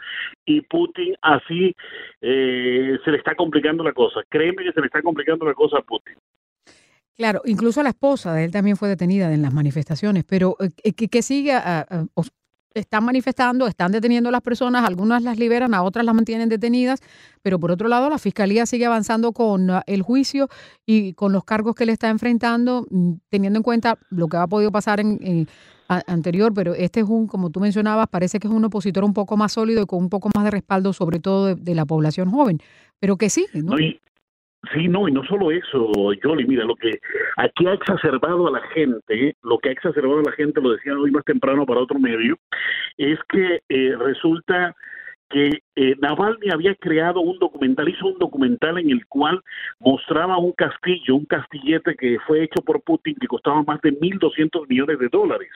y 0.45 0.61
Putin 0.61 1.15
así 1.21 1.75
eh, 2.21 2.97
se 3.03 3.11
le 3.11 3.17
está 3.17 3.35
complicando 3.35 3.83
la 3.83 3.93
cosa. 3.93 4.21
Créeme 4.29 4.63
que 4.63 4.71
se 4.71 4.81
le 4.81 4.87
está 4.87 5.01
complicando 5.01 5.45
la 5.45 5.53
cosa 5.53 5.77
a 5.77 5.81
Putin. 5.81 6.15
Claro, 7.19 7.41
incluso 7.43 7.83
la 7.83 7.89
esposa 7.89 8.33
de 8.33 8.45
él 8.45 8.51
también 8.51 8.77
fue 8.77 8.87
detenida 8.87 9.33
en 9.33 9.41
las 9.41 9.53
manifestaciones, 9.53 10.23
pero 10.23 10.55
eh, 10.61 10.93
¿qué, 10.93 11.09
qué 11.09 11.21
sigue? 11.21 11.51
Ah, 11.51 11.85
ah, 11.89 12.05
están 12.73 13.03
manifestando, 13.03 13.67
están 13.67 13.91
deteniendo 13.91 14.29
a 14.29 14.31
las 14.31 14.41
personas, 14.41 14.85
algunas 14.87 15.21
las 15.21 15.37
liberan, 15.37 15.73
a 15.73 15.83
otras 15.83 16.05
las 16.05 16.15
mantienen 16.15 16.47
detenidas, 16.47 17.01
pero 17.41 17.59
por 17.59 17.71
otro 17.71 17.89
lado 17.89 18.09
la 18.09 18.19
fiscalía 18.19 18.65
sigue 18.65 18.85
avanzando 18.85 19.33
con 19.33 19.69
ah, 19.69 19.83
el 19.85 20.01
juicio 20.01 20.47
y 20.85 21.11
con 21.11 21.33
los 21.33 21.43
cargos 21.43 21.75
que 21.75 21.85
le 21.85 21.91
está 21.91 22.07
enfrentando, 22.09 22.85
mm, 22.89 23.13
teniendo 23.27 23.59
en 23.59 23.63
cuenta 23.63 23.97
lo 24.11 24.29
que 24.29 24.37
ha 24.37 24.47
podido 24.47 24.71
pasar 24.71 25.01
en, 25.01 25.19
en- 25.21 25.47
anterior, 26.07 26.53
pero 26.53 26.73
este 26.73 27.01
es 27.01 27.07
un, 27.09 27.27
como 27.27 27.49
tú 27.49 27.59
mencionabas, 27.59 28.07
parece 28.07 28.39
que 28.39 28.47
es 28.47 28.53
un 28.53 28.63
opositor 28.63 29.03
un 29.03 29.13
poco 29.13 29.35
más 29.35 29.51
sólido 29.51 29.81
y 29.81 29.85
con 29.87 29.99
un 29.99 30.09
poco 30.09 30.29
más 30.33 30.45
de 30.45 30.51
respaldo, 30.51 30.93
sobre 30.93 31.19
todo 31.19 31.47
de, 31.47 31.55
de 31.55 31.75
la 31.75 31.83
población 31.85 32.29
joven, 32.31 32.59
pero 32.99 33.17
que 33.17 33.29
sí, 33.29 33.45
¿no? 33.55 33.71
Sí, 34.73 34.87
no, 34.87 35.07
y 35.07 35.11
no 35.11 35.23
solo 35.23 35.51
eso, 35.51 35.91
Yoli, 36.23 36.45
mira, 36.45 36.65
lo 36.65 36.75
que 36.75 36.99
aquí 37.37 37.67
ha 37.67 37.73
exacerbado 37.73 38.47
a 38.47 38.51
la 38.51 38.61
gente, 38.73 39.35
lo 39.43 39.57
que 39.59 39.69
ha 39.69 39.71
exacerbado 39.71 40.19
a 40.19 40.29
la 40.29 40.31
gente, 40.33 40.61
lo 40.61 40.71
decía 40.71 40.93
hoy 40.93 41.11
más 41.11 41.25
temprano 41.25 41.65
para 41.65 41.81
otro 41.81 41.99
medio, 41.99 42.37
es 42.97 43.19
que 43.29 43.61
eh, 43.69 43.95
resulta 43.97 44.75
que 45.29 45.59
eh, 45.81 45.95
Navalny 46.01 46.49
había 46.51 46.75
creado 46.75 47.21
un 47.21 47.39
documental, 47.39 47.87
hizo 47.87 48.07
un 48.07 48.19
documental 48.19 48.77
en 48.79 48.89
el 48.89 49.05
cual 49.05 49.41
mostraba 49.79 50.37
un 50.37 50.51
castillo, 50.51 51.15
un 51.15 51.23
castillete 51.23 51.95
que 51.95 52.17
fue 52.27 52.43
hecho 52.43 52.61
por 52.61 52.81
Putin 52.81 53.15
que 53.15 53.27
costaba 53.27 53.63
más 53.63 53.79
de 53.79 53.97
1.200 53.97 54.67
millones 54.67 54.99
de 54.99 55.07
dólares. 55.07 55.49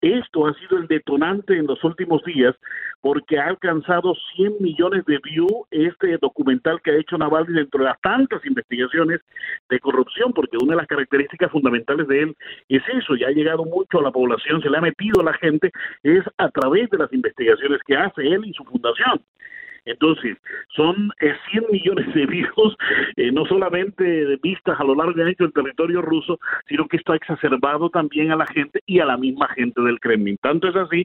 Esto 0.00 0.46
ha 0.46 0.54
sido 0.54 0.78
el 0.78 0.88
detonante 0.88 1.58
en 1.58 1.66
los 1.66 1.84
últimos 1.84 2.24
días 2.24 2.56
porque 3.02 3.38
ha 3.38 3.48
alcanzado 3.48 4.14
100 4.36 4.54
millones 4.60 5.04
de 5.04 5.18
views 5.22 5.52
este 5.70 6.16
documental 6.16 6.80
que 6.80 6.92
ha 6.92 6.96
hecho 6.96 7.18
Navalny 7.18 7.52
dentro 7.52 7.80
de 7.80 7.90
las 7.90 8.00
tantas 8.00 8.42
investigaciones 8.46 9.20
de 9.68 9.80
corrupción, 9.80 10.32
porque 10.32 10.56
una 10.62 10.72
de 10.72 10.76
las 10.78 10.86
características 10.86 11.50
fundamentales 11.50 12.08
de 12.08 12.22
él 12.22 12.36
es 12.70 12.82
eso, 12.88 13.16
y 13.16 13.24
ha 13.24 13.30
llegado 13.30 13.66
mucho 13.66 13.98
a 13.98 14.02
la 14.02 14.12
población, 14.12 14.62
se 14.62 14.70
le 14.70 14.78
ha 14.78 14.80
metido 14.80 15.20
a 15.20 15.24
la 15.24 15.34
gente, 15.34 15.70
es 16.04 16.24
a 16.38 16.48
través 16.48 16.88
de 16.88 16.98
las 16.98 17.12
investigaciones 17.12 17.82
que 17.86 17.96
hace 17.96 18.22
él 18.22 18.46
y 18.46 18.54
su 18.54 18.64
fundación. 18.64 19.20
Entonces, 19.84 20.36
son 20.76 21.10
eh, 21.20 21.34
100 21.50 21.64
millones 21.70 22.14
de 22.14 22.26
views, 22.26 22.76
eh, 23.16 23.32
no 23.32 23.44
solamente 23.46 24.04
de 24.04 24.36
vistas 24.36 24.78
a 24.78 24.84
lo 24.84 24.94
largo 24.94 25.18
y 25.18 25.22
ancho 25.22 25.44
del 25.44 25.52
territorio 25.52 26.02
ruso, 26.02 26.38
sino 26.68 26.86
que 26.86 26.98
esto 26.98 27.12
ha 27.12 27.16
exacerbado 27.16 27.90
también 27.90 28.30
a 28.30 28.36
la 28.36 28.46
gente 28.46 28.80
y 28.86 29.00
a 29.00 29.06
la 29.06 29.16
misma 29.16 29.48
gente 29.48 29.80
del 29.82 29.98
Kremlin. 29.98 30.36
Tanto 30.40 30.68
es 30.68 30.76
así 30.76 31.04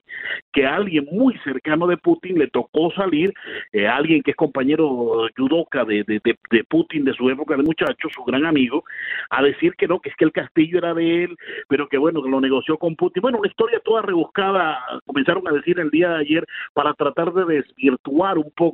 que 0.54 0.66
alguien 0.66 1.08
muy 1.12 1.38
cercano 1.44 1.88
de 1.88 1.98
Putin 1.98 2.38
le 2.38 2.48
tocó 2.48 2.92
salir, 2.92 3.34
eh, 3.74 3.88
alguien 3.88 4.22
que 4.22 4.32
es 4.32 4.38
compañero 4.38 5.28
judoka 5.36 5.84
de, 5.84 6.04
de, 6.04 6.22
de, 6.24 6.38
de 6.52 6.64
Putin 6.66 7.04
de 7.04 7.14
su 7.14 7.30
época 7.30 7.58
de 7.58 7.64
muchacho, 7.64 8.10
su 8.14 8.24
gran 8.24 8.46
amigo, 8.46 8.84
a 9.32 9.42
decir 9.42 9.74
que 9.76 9.88
no, 9.88 10.00
que 10.00 10.10
es 10.10 10.16
que 10.16 10.26
el 10.26 10.32
castillo 10.32 10.78
era 10.78 10.94
de 10.94 11.24
él, 11.24 11.36
pero 11.68 11.88
que 11.88 11.98
bueno, 11.98 12.22
lo 12.22 12.40
negoció 12.40 12.78
con 12.78 12.96
Putin. 12.96 13.22
Bueno, 13.22 13.40
una 13.40 13.48
historia 13.48 13.80
toda 13.84 14.04
rebuscada, 14.04 14.78
comenzaron 15.06 15.48
a 15.48 15.52
decir 15.52 15.80
el 15.80 15.90
día 15.90 16.10
de 16.10 16.20
ayer, 16.20 16.46
para 16.74 16.94
tratar 16.94 17.34
de 17.34 17.46
desvirtuar 17.46 18.38
un 18.38 18.52
poco 18.56 18.67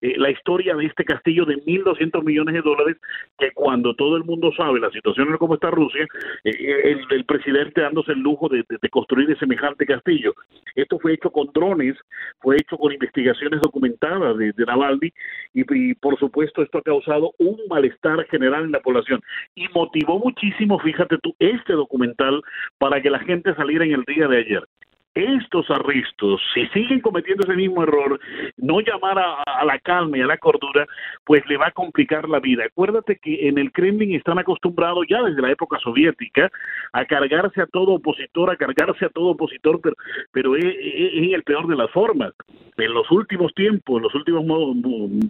eh, 0.00 0.14
la 0.16 0.30
historia 0.30 0.74
de 0.74 0.86
este 0.86 1.04
castillo 1.04 1.44
de 1.44 1.56
1.200 1.64 2.22
millones 2.24 2.54
de 2.54 2.62
dólares, 2.62 2.96
que 3.38 3.52
cuando 3.52 3.94
todo 3.94 4.16
el 4.16 4.24
mundo 4.24 4.52
sabe 4.56 4.80
la 4.80 4.90
situación 4.90 5.28
en 5.28 5.36
cómo 5.36 5.54
está 5.54 5.70
Rusia, 5.70 6.06
eh, 6.44 6.80
el, 6.84 7.00
el 7.10 7.24
presidente 7.24 7.80
dándose 7.80 8.12
el 8.12 8.20
lujo 8.20 8.48
de, 8.48 8.64
de, 8.68 8.78
de 8.80 8.88
construir 8.88 9.36
semejante 9.38 9.86
castillo. 9.86 10.34
Esto 10.74 10.98
fue 10.98 11.14
hecho 11.14 11.30
con 11.30 11.48
drones, 11.52 11.96
fue 12.40 12.56
hecho 12.56 12.76
con 12.76 12.92
investigaciones 12.92 13.60
documentadas 13.60 14.36
de, 14.36 14.52
de 14.52 14.64
Navalny 14.64 15.12
y, 15.54 15.90
y, 15.90 15.94
por 15.94 16.18
supuesto 16.18 16.62
esto 16.62 16.78
ha 16.78 16.82
causado 16.82 17.32
un 17.38 17.58
malestar 17.68 18.24
general 18.26 18.64
en 18.64 18.72
la 18.72 18.80
población 18.80 19.20
y 19.54 19.68
motivó 19.74 20.18
muchísimo, 20.18 20.78
fíjate 20.78 21.18
tú, 21.22 21.34
este 21.38 21.72
documental 21.72 22.42
para 22.78 23.00
que 23.00 23.10
la 23.10 23.18
gente 23.20 23.54
saliera 23.54 23.84
en 23.84 23.92
el 23.92 24.04
día 24.04 24.28
de 24.28 24.38
ayer 24.38 24.64
estos 25.16 25.70
arrestos, 25.70 26.40
si 26.52 26.66
siguen 26.68 27.00
cometiendo 27.00 27.44
ese 27.44 27.56
mismo 27.56 27.82
error, 27.82 28.20
no 28.58 28.80
llamar 28.80 29.18
a, 29.18 29.42
a, 29.42 29.64
la 29.64 29.78
calma 29.78 30.18
y 30.18 30.20
a 30.20 30.26
la 30.26 30.36
cordura, 30.36 30.86
pues 31.24 31.44
le 31.46 31.56
va 31.56 31.68
a 31.68 31.70
complicar 31.70 32.28
la 32.28 32.38
vida. 32.38 32.64
Acuérdate 32.64 33.16
que 33.16 33.48
en 33.48 33.58
el 33.58 33.72
Kremlin 33.72 34.14
están 34.14 34.38
acostumbrados 34.38 35.06
ya 35.08 35.22
desde 35.22 35.40
la 35.40 35.50
época 35.50 35.78
soviética 35.78 36.50
a 36.92 37.04
cargarse 37.06 37.62
a 37.62 37.66
todo 37.66 37.94
opositor, 37.94 38.50
a 38.50 38.56
cargarse 38.56 39.06
a 39.06 39.08
todo 39.08 39.28
opositor, 39.30 39.80
pero, 39.82 39.96
pero 40.32 40.56
es, 40.56 40.64
el 40.66 41.42
peor 41.44 41.66
de 41.66 41.76
las 41.76 41.90
formas. 41.90 42.32
En 42.76 42.92
los 42.92 43.10
últimos 43.10 43.54
tiempos, 43.54 43.96
en 43.96 44.02
los 44.02 44.14
últimos 44.14 44.44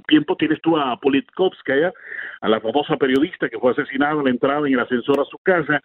tiempos 0.08 0.36
tienes 0.36 0.60
tú 0.62 0.76
a 0.76 0.96
Politkovskaya, 0.96 1.92
a 2.40 2.48
la 2.48 2.60
famosa 2.60 2.96
periodista 2.96 3.48
que 3.48 3.58
fue 3.58 3.70
asesinada 3.70 4.20
a 4.20 4.24
la 4.24 4.30
entrada 4.30 4.66
en 4.66 4.74
el 4.74 4.80
ascensor 4.80 5.20
a 5.20 5.24
su 5.24 5.38
casa, 5.38 5.80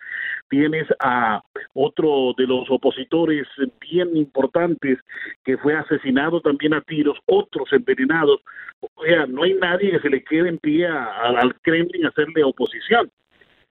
tienes 0.49 0.87
a 0.99 1.41
otro 1.73 2.33
de 2.35 2.47
los 2.47 2.69
opositores 2.69 3.47
importantes 3.91 4.99
que 5.43 5.57
fue 5.57 5.75
asesinado 5.75 6.41
también 6.41 6.73
a 6.73 6.81
tiros, 6.81 7.17
otros 7.25 7.71
envenenados. 7.73 8.39
O 8.79 9.03
sea, 9.03 9.25
no 9.25 9.43
hay 9.43 9.53
nadie 9.55 9.91
que 9.91 9.99
se 9.99 10.09
le 10.09 10.23
quede 10.23 10.49
en 10.49 10.57
pie 10.57 10.87
a, 10.87 11.05
al 11.05 11.55
Kremlin 11.61 12.05
hacerle 12.05 12.43
oposición. 12.43 13.11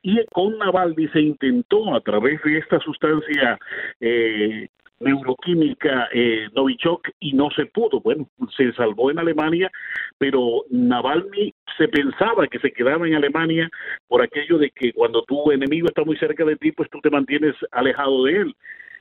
Y 0.03 0.25
con 0.33 0.57
Navalny 0.59 1.09
se 1.09 1.21
intentó 1.21 1.95
a 1.95 2.01
través 2.01 2.43
de 2.43 2.59
esta 2.59 2.79
sustancia 2.81 3.59
eh, 4.01 4.69
neuroquímica 5.01 6.09
eh, 6.13 6.49
Novichok 6.55 7.09
y 7.21 7.33
no 7.33 7.51
se 7.51 7.67
pudo. 7.67 8.01
Bueno, 8.01 8.29
se 8.57 8.73
salvó 8.73 9.11
en 9.11 9.19
Alemania, 9.19 9.71
pero 10.19 10.65
Navalny 10.71 11.53
se 11.77 11.89
pensaba 11.89 12.47
que 12.47 12.59
se 12.61 12.73
quedaba 12.73 13.07
en 13.07 13.15
Alemania 13.15 13.69
por 14.09 14.23
aquello 14.23 14.59
de 14.59 14.71
que 14.71 14.93
cuando 14.93 15.23
tu 15.23 15.51
enemigo 15.51 15.89
está 15.89 16.05
muy 16.05 16.17
cerca 16.17 16.45
de 16.45 16.57
ti, 16.57 16.73
pues 16.73 16.89
tú 16.91 17.01
te 17.01 17.11
mantienes 17.11 17.55
alejado 17.73 18.25
de 18.25 18.37
él. 18.37 18.57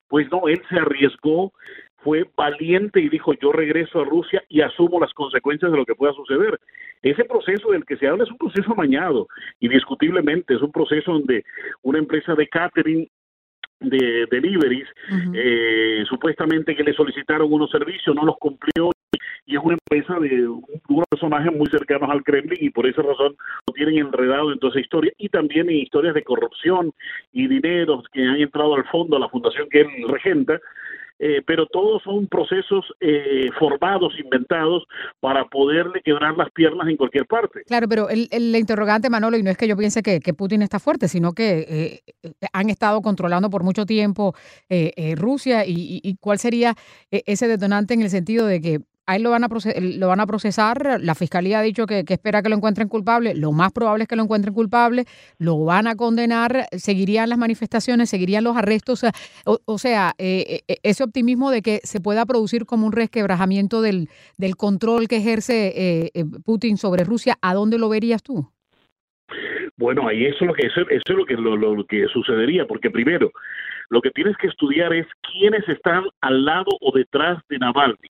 Pues 0.10 0.30
no, 0.32 0.48
él 0.48 0.62
se 0.70 0.78
arriesgó, 0.78 1.54
fue 2.04 2.26
valiente 2.36 3.00
y 3.00 3.10
dijo 3.10 3.34
yo 3.34 3.52
regreso 3.52 4.02
a 4.02 4.06
Rusia 4.06 4.44
y 4.50 4.62
asumo 4.62 5.00
las 5.00 5.14
consecuencias 5.14 5.72
de 5.72 5.78
lo 5.78 5.86
que 5.86 5.96
pueda 5.96 6.14
suceder. 6.14 6.60
Ese 7.02 7.24
proceso 7.26 7.72
del 7.72 7.86
que 7.86 7.98
se 7.98 8.08
habla 8.08 8.24
es 8.24 8.32
un 8.32 8.38
proceso 8.38 8.72
amañado, 8.74 9.28
indiscutiblemente, 9.60 10.56
es 10.56 10.62
un 10.62 10.72
proceso 10.72 11.14
donde 11.14 11.44
una 11.84 12.00
empresa 12.00 12.36
de 12.36 12.48
catering 12.48 13.08
de 13.80 14.28
deliveries, 14.30 14.88
uh 15.10 15.14
-huh. 15.14 15.32
eh, 15.36 16.04
supuestamente 16.10 16.76
que 16.76 16.84
le 16.84 16.94
solicitaron 16.94 17.52
unos 17.52 17.72
servicios, 17.72 18.14
no 18.14 18.26
los 18.26 18.36
cumplió 18.38 18.92
y 19.46 19.56
es 19.56 19.64
una 19.64 19.76
empresa 19.76 20.20
de 20.20 20.48
unos 20.48 21.08
personajes 21.10 21.54
muy 21.54 21.68
cercanos 21.68 22.10
al 22.10 22.24
Kremlin 22.24 22.58
y 22.60 22.70
por 22.70 22.88
esa 22.88 23.02
razón 23.02 23.36
lo 23.68 23.74
tienen 23.74 23.98
enredado 23.98 24.52
en 24.52 24.60
toda 24.60 24.72
esa 24.72 24.82
historia 24.82 25.12
y 25.18 25.30
también 25.30 25.70
en 25.70 25.78
historias 25.78 26.14
de 26.14 26.24
corrupción 26.24 26.92
y 27.34 27.48
dineros 27.48 28.06
que 28.12 28.22
han 28.22 28.38
entrado 28.38 28.76
al 28.76 28.86
fondo 28.86 29.18
a 29.18 29.20
la 29.20 29.30
fundación 29.30 29.68
que 29.70 29.82
él 29.82 29.88
regenta 30.08 30.60
eh, 31.22 31.42
pero 31.46 31.66
todos 31.68 32.02
son 32.04 32.28
procesos 32.28 32.86
eh, 33.02 33.50
formados, 33.60 34.14
inventados, 34.18 34.86
para 35.20 35.44
poderle 35.46 36.02
quebrar 36.02 36.38
las 36.38 36.50
piernas 36.52 36.88
en 36.88 36.96
cualquier 36.96 37.26
parte. 37.26 37.64
Claro, 37.68 37.90
pero 37.90 38.08
el, 38.08 38.30
el 38.32 38.56
interrogante, 38.56 39.10
Manolo, 39.10 39.36
y 39.38 39.44
no 39.44 39.50
es 39.50 39.58
que 39.58 39.68
yo 39.68 39.76
piense 39.76 40.02
que, 40.02 40.22
que 40.22 40.34
Putin 40.34 40.62
está 40.62 40.80
fuerte, 40.80 41.10
sino 41.10 41.34
que 41.34 42.02
eh, 42.24 42.44
han 42.54 42.70
estado 42.70 43.02
controlando 43.02 43.50
por 43.50 43.64
mucho 43.64 43.86
tiempo 43.86 44.34
eh, 44.70 45.16
Rusia, 45.18 45.64
y, 45.66 46.16
cuál 46.22 46.40
sería 46.40 46.76
eh, 47.12 47.24
ese 47.26 47.48
detonante 47.48 47.94
en 47.94 48.02
el 48.02 48.10
sentido 48.10 48.46
de 48.46 48.62
que 48.62 48.80
a 49.10 49.16
él 49.16 49.24
lo 49.24 49.32
van 49.32 49.44
a, 49.44 49.50
lo 49.82 50.08
van 50.08 50.20
a 50.20 50.28
procesar, 50.28 51.00
la 51.02 51.16
fiscalía 51.16 51.60
ha 51.60 51.64
dicho 51.64 51.88
que, 51.88 52.04
espera 52.08 52.44
que 52.44 52.50
lo 52.50 52.56
encuentren 52.56 52.88
culpable, 52.88 53.34
lo 53.34 53.52
más 53.52 53.72
probable 53.72 54.04
es 54.04 54.08
que 54.08 54.16
lo 54.16 54.22
encuentren 54.22 54.54
culpable, 54.54 55.06
lo 55.40 55.66
van 55.66 55.88
a 55.88 55.96
condenar, 55.96 56.68
seguirían 56.74 57.28
las 57.28 57.40
manifestaciones, 57.40 58.12
seguirían 58.12 58.44
los 58.44 58.56
arrestos, 58.56 59.04
o, 59.46 59.78
sea, 59.80 60.14
eh, 60.20 60.60
ese 60.84 61.04
optimismo 61.04 61.50
de 61.50 61.64
que 61.64 61.80
se 61.84 62.00
pueda 62.00 62.24
producir 62.28 62.68
como 62.68 62.86
un 62.86 62.92
resquebrajamiento 62.92 63.82
del, 63.82 64.10
control 64.58 65.08
que 65.08 65.18
ejerce 65.18 66.12
eh, 66.14 66.26
Putin 66.46 66.78
sobre 66.78 67.04
Rusia, 67.04 67.36
¿a 67.42 67.56
dónde 67.56 67.80
lo 67.80 67.90
verías 67.90 68.22
tú? 68.22 68.48
Bueno, 69.76 70.08
ahí 70.08 70.26
eso 70.26 70.38
es 70.42 70.48
lo 70.48 70.54
que 70.54 70.68
eso, 70.68 70.82
es 70.88 71.10
lo 71.10 71.26
que 71.26 71.34
lo, 71.34 71.86
que 71.86 72.06
sucedería, 72.14 72.68
porque 72.68 72.92
primero 72.92 73.32
lo 73.90 74.02
que 74.02 74.12
tienes 74.12 74.38
que 74.38 74.48
estudiar 74.48 74.94
es 74.94 75.08
quiénes 75.32 75.68
están 75.68 76.04
al 76.22 76.46
lado 76.46 76.70
o 76.80 76.92
detrás 76.96 77.42
de 77.50 77.58
Navalny 77.58 78.10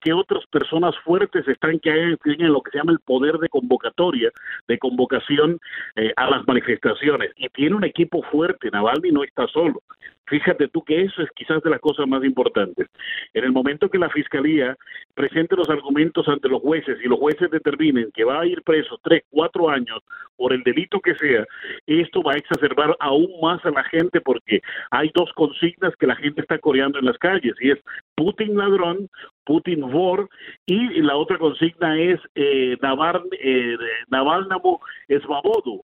qué 0.00 0.12
otras 0.12 0.44
personas 0.46 0.94
fuertes 1.04 1.46
están 1.48 1.78
que 1.80 1.90
hay, 1.90 2.16
tienen 2.18 2.52
lo 2.52 2.62
que 2.62 2.70
se 2.70 2.78
llama 2.78 2.92
el 2.92 3.00
poder 3.00 3.38
de 3.38 3.48
convocatoria, 3.48 4.30
de 4.66 4.78
convocación 4.78 5.58
eh, 5.96 6.12
a 6.16 6.30
las 6.30 6.46
manifestaciones. 6.46 7.32
Y 7.36 7.48
tiene 7.48 7.76
un 7.76 7.84
equipo 7.84 8.22
fuerte, 8.22 8.70
Navalny 8.70 9.10
no 9.10 9.24
está 9.24 9.46
solo. 9.48 9.82
Fíjate 10.28 10.68
tú 10.68 10.82
que 10.82 11.02
eso 11.02 11.22
es 11.22 11.30
quizás 11.32 11.62
de 11.62 11.70
las 11.70 11.80
cosas 11.80 12.06
más 12.06 12.22
importantes. 12.24 12.88
En 13.34 13.44
el 13.44 13.52
momento 13.52 13.88
que 13.90 13.98
la 13.98 14.10
fiscalía 14.10 14.76
presente 15.14 15.56
los 15.56 15.68
argumentos 15.68 16.28
ante 16.28 16.48
los 16.48 16.60
jueces 16.60 16.98
y 17.02 17.08
los 17.08 17.18
jueces 17.18 17.50
determinen 17.50 18.10
que 18.12 18.24
va 18.24 18.40
a 18.40 18.46
ir 18.46 18.62
preso 18.62 18.98
tres, 19.02 19.22
cuatro 19.30 19.68
años 19.68 20.00
por 20.36 20.52
el 20.52 20.62
delito 20.62 21.00
que 21.00 21.14
sea, 21.16 21.44
esto 21.86 22.22
va 22.22 22.34
a 22.34 22.36
exacerbar 22.36 22.96
aún 23.00 23.28
más 23.42 23.64
a 23.64 23.70
la 23.70 23.82
gente 23.84 24.20
porque 24.20 24.60
hay 24.90 25.10
dos 25.14 25.32
consignas 25.32 25.96
que 25.96 26.06
la 26.06 26.14
gente 26.14 26.42
está 26.42 26.58
coreando 26.58 26.98
en 26.98 27.06
las 27.06 27.18
calles 27.18 27.54
y 27.60 27.72
es 27.72 27.78
Putin 28.14 28.56
ladrón, 28.56 29.08
Putin 29.44 29.80
vor, 29.80 30.28
y 30.66 31.00
la 31.00 31.16
otra 31.16 31.38
consigna 31.38 31.98
es 32.00 32.20
eh, 32.34 32.76
Naval, 32.80 33.22
eh, 33.40 33.76
Navalnamo 34.10 34.80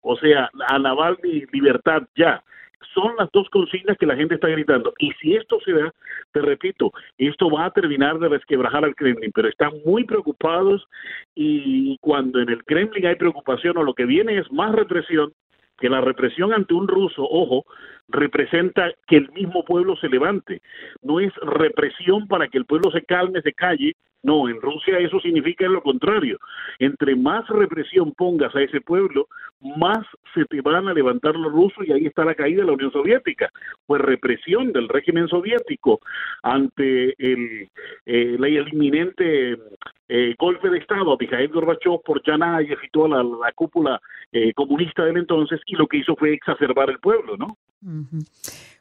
o 0.02 0.18
sea, 0.18 0.50
a 0.68 0.80
Navalny 0.80 1.46
libertad 1.52 2.04
ya 2.16 2.44
son 2.94 3.16
las 3.18 3.30
dos 3.32 3.50
consignas 3.50 3.98
que 3.98 4.06
la 4.06 4.16
gente 4.16 4.36
está 4.36 4.48
gritando. 4.48 4.94
Y 5.00 5.12
si 5.14 5.36
esto 5.36 5.60
se 5.64 5.74
da, 5.74 5.94
te 6.32 6.42
repito, 6.42 6.92
esto 7.18 7.50
va 7.50 7.66
a 7.66 7.72
terminar 7.72 8.20
de 8.20 8.30
resquebrajar 8.30 8.86
al 8.86 8.96
Kremlin, 8.96 9.32
pero 9.34 9.50
están 9.50 9.72
muy 9.86 10.04
preocupados 10.04 10.86
y 11.36 11.98
cuando 12.00 12.40
en 12.40 12.50
el 12.50 12.64
Kremlin 12.64 13.06
hay 13.06 13.16
preocupación 13.16 13.78
o 13.78 13.84
lo 13.84 13.94
que 13.94 14.06
viene 14.06 14.38
es 14.38 14.52
más 14.52 14.74
represión, 14.74 15.34
que 15.80 15.90
la 15.90 16.02
represión 16.02 16.54
ante 16.54 16.74
un 16.74 16.88
ruso, 16.88 17.24
ojo, 17.24 17.66
representa 18.14 18.92
que 19.08 19.18
el 19.18 19.32
mismo 19.32 19.66
pueblo 19.66 19.98
se 19.98 20.08
levante. 20.08 20.62
No 21.02 21.20
es 21.20 21.34
represión 21.42 22.28
para 22.28 22.48
que 22.48 22.58
el 22.58 22.66
pueblo 22.66 22.92
se 22.92 23.04
calme, 23.04 23.42
se 23.42 23.54
calle. 23.54 23.96
No, 24.22 24.48
en 24.48 24.62
Rusia 24.62 25.00
eso 25.00 25.20
significa 25.20 25.68
lo 25.68 25.82
contrario. 25.82 26.38
Entre 26.80 27.14
más 27.14 27.46
represión 27.50 28.14
pongas 28.14 28.56
a 28.56 28.62
ese 28.62 28.80
pueblo, 28.80 29.28
más 29.78 30.06
se 30.34 30.46
te 30.46 30.62
van 30.62 30.88
a 30.88 30.94
levantar 30.94 31.36
los 31.36 31.52
rusos 31.52 31.86
y 31.86 31.92
ahí 31.92 32.06
está 32.06 32.24
la 32.24 32.34
caída 32.34 32.62
de 32.62 32.68
la 32.68 32.74
Unión 32.74 32.92
Soviética. 32.92 33.50
Pues 33.86 34.02
represión 34.02 34.72
del 34.72 34.88
régimen 34.88 35.28
soviético 35.28 36.00
ante 36.42 37.16
el, 37.18 37.70
eh, 38.06 38.38
el 38.40 38.74
inminente 38.74 39.58
eh, 40.08 40.36
golpe 40.38 40.70
de 40.70 40.78
Estado 40.78 41.12
a 41.12 41.18
Mikhail 41.20 41.50
Gorbachev 41.50 42.02
por 42.06 42.24
Yanayev 42.24 42.78
y 42.84 42.90
toda 42.90 43.24
la, 43.24 43.52
cúpula 43.54 44.00
eh, 44.32 44.54
comunista 44.54 45.04
del 45.06 45.18
entonces 45.18 45.60
y 45.66 45.76
lo 45.76 45.88
que 45.88 45.98
hizo 45.98 46.16
fue 46.16 46.34
exacerbar 46.34 46.90
el 46.90 47.00
pueblo, 47.00 47.36
¿no? 47.36 47.58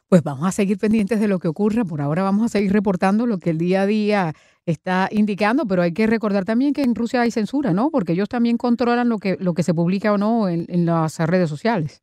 Pues 0.07 0.21
vamos 0.23 0.45
a 0.45 0.51
seguir 0.51 0.77
pendientes 0.77 1.19
de 1.19 1.27
lo 1.27 1.39
que 1.39 1.47
ocurra. 1.47 1.83
Por 1.85 2.01
ahora 2.01 2.23
vamos 2.23 2.45
a 2.45 2.49
seguir 2.49 2.71
reportando 2.71 3.25
lo 3.25 3.39
que 3.39 3.49
el 3.49 3.57
día 3.57 3.81
a 3.81 3.85
día 3.85 4.33
está 4.65 5.09
indicando, 5.11 5.65
pero 5.65 5.81
hay 5.81 5.93
que 5.93 6.07
recordar 6.07 6.45
también 6.45 6.73
que 6.73 6.83
en 6.83 6.95
Rusia 6.95 7.21
hay 7.21 7.31
censura, 7.31 7.73
¿no? 7.73 7.89
Porque 7.89 8.13
ellos 8.13 8.29
también 8.29 8.57
controlan 8.57 9.09
lo 9.09 9.17
que, 9.17 9.37
lo 9.39 9.53
que 9.53 9.63
se 9.63 9.73
publica 9.73 10.13
o 10.13 10.17
no 10.17 10.47
en, 10.49 10.65
en 10.69 10.85
las 10.85 11.17
redes 11.19 11.49
sociales. 11.49 12.01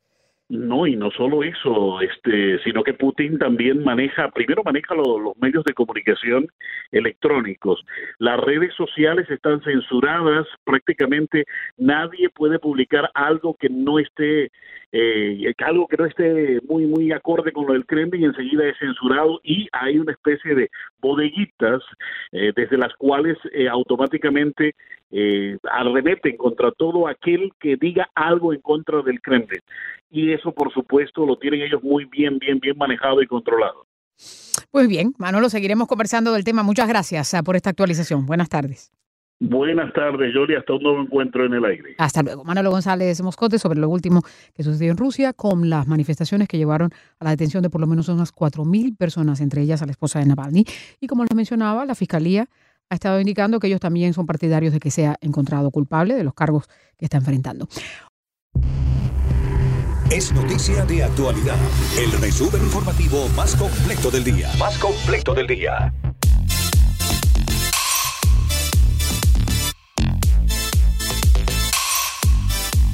No, 0.51 0.85
y 0.85 0.97
no 0.97 1.13
solo 1.13 1.45
eso, 1.45 2.01
este, 2.01 2.59
sino 2.65 2.83
que 2.83 2.93
Putin 2.93 3.39
también 3.39 3.85
maneja, 3.85 4.33
primero 4.33 4.65
maneja 4.65 4.97
los 4.97 5.37
medios 5.41 5.63
de 5.65 5.75
comunicación 5.75 6.49
electrónicos. 6.91 7.81
Las 8.19 8.41
redes 8.41 8.75
sociales 8.75 9.31
están 9.31 9.63
censuradas, 9.63 10.49
prácticamente 10.65 11.45
nadie 11.79 12.31
puede 12.31 12.59
publicar 12.59 13.13
algo 13.15 13.55
que 13.61 13.69
no 13.69 14.01
esté, 14.01 14.51
eh, 14.91 15.55
algo 15.59 15.87
que 15.87 15.97
no 15.97 16.07
esté 16.07 16.59
muy, 16.69 16.85
muy 16.85 17.13
acorde 17.13 17.53
con 17.53 17.69
lo 17.69 17.75
del 17.75 17.87
Kremlin, 17.87 18.25
enseguida 18.25 18.67
es 18.67 18.77
censurado 18.79 19.41
y 19.45 19.69
hay 19.71 20.01
una 20.01 20.11
especie 20.11 20.57
de 20.57 20.69
bodeguitas 21.01 21.81
eh, 22.33 22.53
desde 22.57 22.77
las 22.77 22.93
cuales 22.95 23.39
eh, 23.53 23.69
automáticamente 23.69 24.75
eh, 25.13 25.59
arremeten 25.69 26.37
contra 26.37 26.71
todo 26.71 27.09
aquel 27.09 27.51
que 27.59 27.77
diga 27.77 28.09
algo 28.15 28.53
en 28.53 28.61
contra 28.61 29.03
del 29.03 29.21
Kremlin. 29.21 29.61
Y 30.11 30.33
eso, 30.33 30.53
por 30.53 30.73
supuesto, 30.73 31.25
lo 31.25 31.39
tienen 31.39 31.63
ellos 31.63 31.83
muy 31.83 32.05
bien, 32.05 32.39
bien, 32.39 32.59
bien 32.59 32.77
manejado 32.77 33.23
y 33.23 33.27
controlado. 33.27 33.87
Pues 34.71 34.89
bien, 34.89 35.15
Manolo, 35.19 35.49
seguiremos 35.49 35.89
conversando 35.89 36.33
del 36.33 36.45
tema. 36.45 36.63
Muchas 36.63 36.89
gracias 36.89 37.33
ah, 37.35 37.43
por 37.43 37.57
esta 37.57 37.71
actualización. 37.71 38.27
Buenas 38.27 38.49
tardes. 38.49 38.93
Buenas 39.43 39.93
tardes, 39.95 40.35
Yoli. 40.35 40.55
Hasta 40.55 40.75
un 40.75 40.83
nuevo 40.83 41.01
encuentro 41.01 41.47
en 41.47 41.55
el 41.55 41.65
aire. 41.65 41.95
Hasta 41.97 42.23
luego. 42.23 42.45
Manolo 42.45 42.71
González 42.71 43.23
Moscote 43.23 43.59
sobre 43.59 43.81
lo 43.81 43.89
último 43.89 44.21
que 44.55 44.63
sucedió 44.63 44.91
en 44.91 44.99
Rusia 44.99 45.33
con 45.33 45.71
las 45.71 45.87
manifestaciones 45.87 46.47
que 46.47 46.59
llevaron 46.59 46.91
a 47.19 47.25
la 47.25 47.31
detención 47.31 47.63
de 47.63 47.71
por 47.71 47.81
lo 47.81 47.87
menos 47.87 48.09
unas 48.11 48.35
4.000 48.35 48.99
personas, 48.99 49.41
entre 49.41 49.63
ellas 49.63 49.81
a 49.81 49.87
la 49.87 49.93
esposa 49.93 50.19
de 50.19 50.27
Navalny. 50.27 50.67
Y 51.01 51.07
como 51.07 51.25
les 51.25 51.35
mencionaba, 51.35 51.87
la 51.87 51.95
Fiscalía 51.95 52.49
ha 52.91 52.95
estado 52.95 53.19
indicando 53.19 53.61
que 53.61 53.69
ellos 53.69 53.81
también 53.81 54.13
son 54.13 54.27
partidarios 54.27 54.75
de 54.75 54.81
que 54.81 54.91
sea 54.91 55.17
encontrado 55.23 55.71
culpable 55.71 56.15
de 56.15 56.25
los 56.25 56.35
cargos 56.35 56.69
que 56.99 57.07
está 57.07 57.17
enfrentando. 57.17 57.67
Es 60.11 60.33
noticia 60.33 60.85
de 60.87 61.05
actualidad. 61.05 61.55
El 61.97 62.11
resumen 62.21 62.61
informativo 62.63 63.29
más 63.37 63.55
completo 63.55 64.11
del 64.11 64.25
día. 64.25 64.51
Más 64.59 64.77
completo 64.79 65.35
del 65.35 65.47
día. 65.47 65.93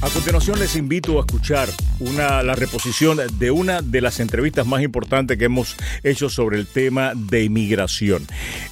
A 0.07 0.11
continuación 0.11 0.61
les 0.61 0.77
invito 0.77 1.19
a 1.19 1.23
escuchar 1.23 1.69
una, 1.99 2.41
la 2.45 2.55
reposición 2.55 3.19
de 3.41 3.51
una 3.51 3.83
de 3.83 4.01
las 4.01 4.21
entrevistas 4.21 4.65
más 4.65 4.83
importantes 4.83 5.37
que 5.37 5.47
hemos 5.47 5.75
hecho 6.05 6.29
sobre 6.29 6.59
el 6.59 6.69
tema 6.69 7.13
de 7.17 7.43
inmigración. 7.43 8.25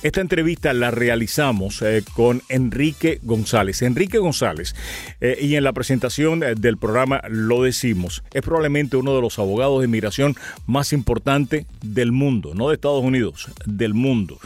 Esta 0.04 0.20
entrevista 0.20 0.72
la 0.72 0.92
realizamos 0.92 1.82
eh, 1.82 2.04
con 2.14 2.42
Enrique 2.48 3.18
González. 3.24 3.82
Enrique 3.82 4.18
González, 4.18 4.76
eh, 5.20 5.36
y 5.40 5.56
en 5.56 5.64
la 5.64 5.72
presentación 5.72 6.44
eh, 6.44 6.54
del 6.54 6.78
programa 6.78 7.20
lo 7.28 7.64
decimos, 7.64 8.22
es 8.32 8.42
probablemente 8.42 8.96
uno 8.96 9.16
de 9.16 9.20
los 9.20 9.40
abogados 9.40 9.80
de 9.80 9.86
inmigración 9.86 10.36
más 10.66 10.92
importantes 10.92 11.66
del 11.82 12.12
mundo, 12.12 12.54
no 12.54 12.68
de 12.68 12.76
Estados 12.76 13.02
Unidos, 13.02 13.48
del 13.66 13.92
mundo. 13.92 14.38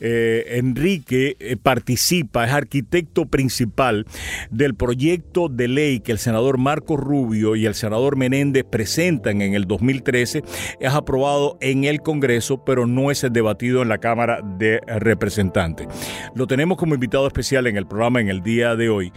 Enrique 0.00 1.58
participa, 1.62 2.44
es 2.44 2.52
arquitecto 2.52 3.26
principal 3.26 4.06
del 4.50 4.74
proyecto 4.74 5.48
de 5.48 5.68
ley 5.68 6.00
que 6.00 6.12
el 6.12 6.18
senador 6.24 6.58
Marco 6.58 6.96
Rubio 6.96 7.54
y 7.54 7.66
el 7.66 7.74
senador 7.74 8.16
Menéndez 8.16 8.64
presentan 8.64 9.42
en 9.42 9.54
el 9.54 9.66
2013 9.66 10.42
es 10.80 10.92
aprobado 10.92 11.58
en 11.60 11.84
el 11.84 12.00
Congreso, 12.00 12.64
pero 12.64 12.86
no 12.86 13.10
es 13.10 13.26
debatido 13.30 13.82
en 13.82 13.88
la 13.88 13.98
Cámara 13.98 14.40
de 14.42 14.80
Representantes. 14.86 15.86
Lo 16.34 16.46
tenemos 16.46 16.78
como 16.78 16.94
invitado 16.94 17.26
especial 17.26 17.66
en 17.66 17.76
el 17.76 17.86
programa 17.86 18.20
en 18.20 18.30
el 18.30 18.42
día 18.42 18.74
de 18.74 18.88
hoy 18.88 19.12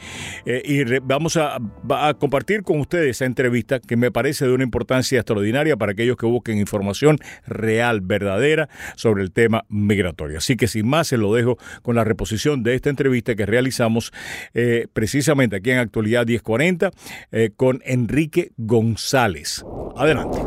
eh, 0.46 0.62
y 0.66 1.00
vamos 1.00 1.38
a, 1.38 1.58
a 1.90 2.14
compartir 2.14 2.64
con 2.64 2.80
ustedes 2.80 3.18
esa 3.18 3.26
entrevista 3.26 3.80
que 3.80 3.96
me 3.96 4.12
parece 4.12 4.46
de 4.46 4.54
una 4.54 4.64
importancia 4.64 5.18
extraordinaria 5.18 5.78
para 5.78 5.94
aquellos 5.94 6.18
que 6.18 6.26
busquen 6.26 6.58
información 6.58 7.20
real, 7.46 8.02
verdadera 8.02 8.68
sobre 8.96 9.24
el 9.24 9.32
tema 9.32 9.64
migratorio. 9.70 10.40
Así 10.40 10.58
que 10.58 10.68
sin 10.68 10.88
más 10.88 11.08
se 11.08 11.18
lo 11.18 11.34
dejo 11.34 11.58
con 11.82 11.96
la 11.96 12.04
reposición 12.04 12.64
de 12.64 12.76
esta 12.76 12.90
entrevista 12.90 13.36
que 13.36 13.46
realizamos 13.46 14.12
eh, 14.54 14.88
precisamente 14.92 15.56
aquí 15.56 15.72
en 15.72 15.78
Actualidad 15.78 16.26
1040 16.26 16.92
eh, 17.32 17.52
con 17.56 17.82
Enrique 17.86 18.52
González. 18.58 19.64
Adelante. 19.96 20.40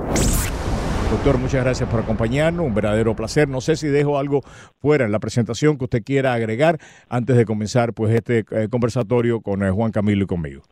Doctor, 1.11 1.39
muchas 1.39 1.65
gracias 1.65 1.89
por 1.89 2.01
acompañarnos, 2.01 2.65
un 2.65 2.73
verdadero 2.73 3.17
placer. 3.17 3.49
No 3.49 3.61
sé 3.61 3.75
si 3.75 3.89
dejo 3.89 4.17
algo 4.17 4.43
fuera 4.81 5.05
en 5.05 5.11
la 5.11 5.19
presentación 5.19 5.77
que 5.77 5.85
usted 5.85 6.05
quiera 6.05 6.35
agregar 6.35 6.79
antes 7.09 7.37
de 7.37 7.45
comenzar 7.45 7.95
pues 7.95 8.15
este 8.15 8.45
eh, 8.53 8.69
conversatorio 8.71 9.41
con 9.41 9.65
eh, 9.65 9.71
Juan 9.73 9.91
Camilo 9.91 10.23
y 10.23 10.27
conmigo. 10.29 10.63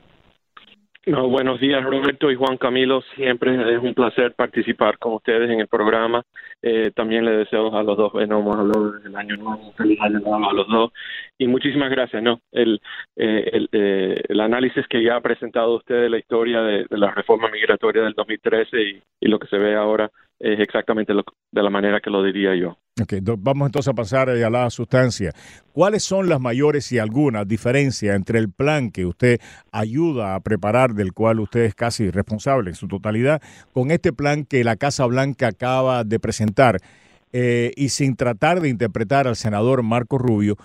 No, 1.08 1.26
buenos 1.26 1.58
días, 1.58 1.82
Roberto 1.82 2.30
y 2.30 2.34
Juan 2.34 2.58
Camilo. 2.58 3.00
Siempre 3.16 3.54
es 3.74 3.82
un 3.82 3.94
placer 3.94 4.34
participar 4.34 4.98
con 4.98 5.14
ustedes 5.14 5.48
en 5.48 5.58
el 5.58 5.66
programa. 5.66 6.22
Eh, 6.60 6.90
también 6.94 7.24
le 7.24 7.30
deseo 7.30 7.74
a 7.74 7.82
los 7.82 7.96
dos, 7.96 8.12
bueno, 8.12 8.40
hemos 8.40 8.56
hablado 8.58 8.92
del 8.92 9.16
año 9.16 9.38
nuevo, 9.38 9.72
feliz 9.72 9.98
año 10.02 10.18
nuevo 10.20 10.50
a 10.50 10.52
los 10.52 10.68
dos. 10.68 10.92
Y 11.38 11.46
muchísimas 11.46 11.90
gracias, 11.90 12.22
¿no? 12.22 12.40
El, 12.52 12.82
eh, 13.16 13.50
el, 13.54 13.68
eh, 13.72 14.22
el, 14.28 14.38
análisis 14.38 14.86
que 14.86 15.02
ya 15.02 15.16
ha 15.16 15.22
presentado 15.22 15.76
usted 15.76 15.94
de 15.94 16.10
la 16.10 16.18
historia 16.18 16.60
de, 16.60 16.84
de 16.90 16.98
la 16.98 17.10
reforma 17.12 17.48
migratoria 17.48 18.02
del 18.02 18.12
2013 18.12 18.82
y, 18.82 19.02
y 19.18 19.28
lo 19.28 19.38
que 19.38 19.46
se 19.46 19.56
ve 19.56 19.76
ahora 19.76 20.10
es 20.38 20.60
exactamente 20.60 21.14
lo, 21.14 21.24
de 21.50 21.62
la 21.62 21.70
manera 21.70 22.00
que 22.00 22.10
lo 22.10 22.22
diría 22.22 22.54
yo. 22.54 22.76
Okay, 23.00 23.20
vamos 23.22 23.66
entonces 23.66 23.88
a 23.88 23.94
pasar 23.94 24.28
a 24.28 24.50
la 24.50 24.70
sustancia. 24.70 25.32
¿Cuáles 25.72 26.02
son 26.02 26.28
las 26.28 26.40
mayores 26.40 26.90
y 26.90 26.98
algunas 26.98 27.46
diferencias 27.46 28.16
entre 28.16 28.40
el 28.40 28.50
plan 28.50 28.90
que 28.90 29.06
usted 29.06 29.40
ayuda 29.70 30.34
a 30.34 30.40
preparar, 30.40 30.94
del 30.94 31.12
cual 31.12 31.38
usted 31.38 31.60
es 31.60 31.74
casi 31.76 32.10
responsable 32.10 32.70
en 32.70 32.76
su 32.76 32.88
totalidad, 32.88 33.40
con 33.72 33.92
este 33.92 34.12
plan 34.12 34.44
que 34.44 34.64
la 34.64 34.74
Casa 34.74 35.06
Blanca 35.06 35.48
acaba 35.48 36.02
de 36.02 36.18
presentar? 36.18 36.78
Eh, 37.32 37.72
y 37.76 37.90
sin 37.90 38.16
tratar 38.16 38.60
de 38.60 38.68
interpretar 38.68 39.28
al 39.28 39.36
senador 39.36 39.84
Marco 39.84 40.18
Rubio, 40.18 40.56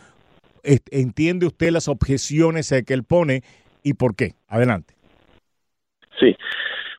¿entiende 0.63 1.45
usted 1.45 1.71
las 1.71 1.87
objeciones 1.87 2.73
que 2.87 2.93
él 2.93 3.03
pone 3.03 3.43
y 3.83 3.93
por 3.93 4.15
qué? 4.15 4.31
Adelante. 4.47 4.95
Sí. 6.19 6.35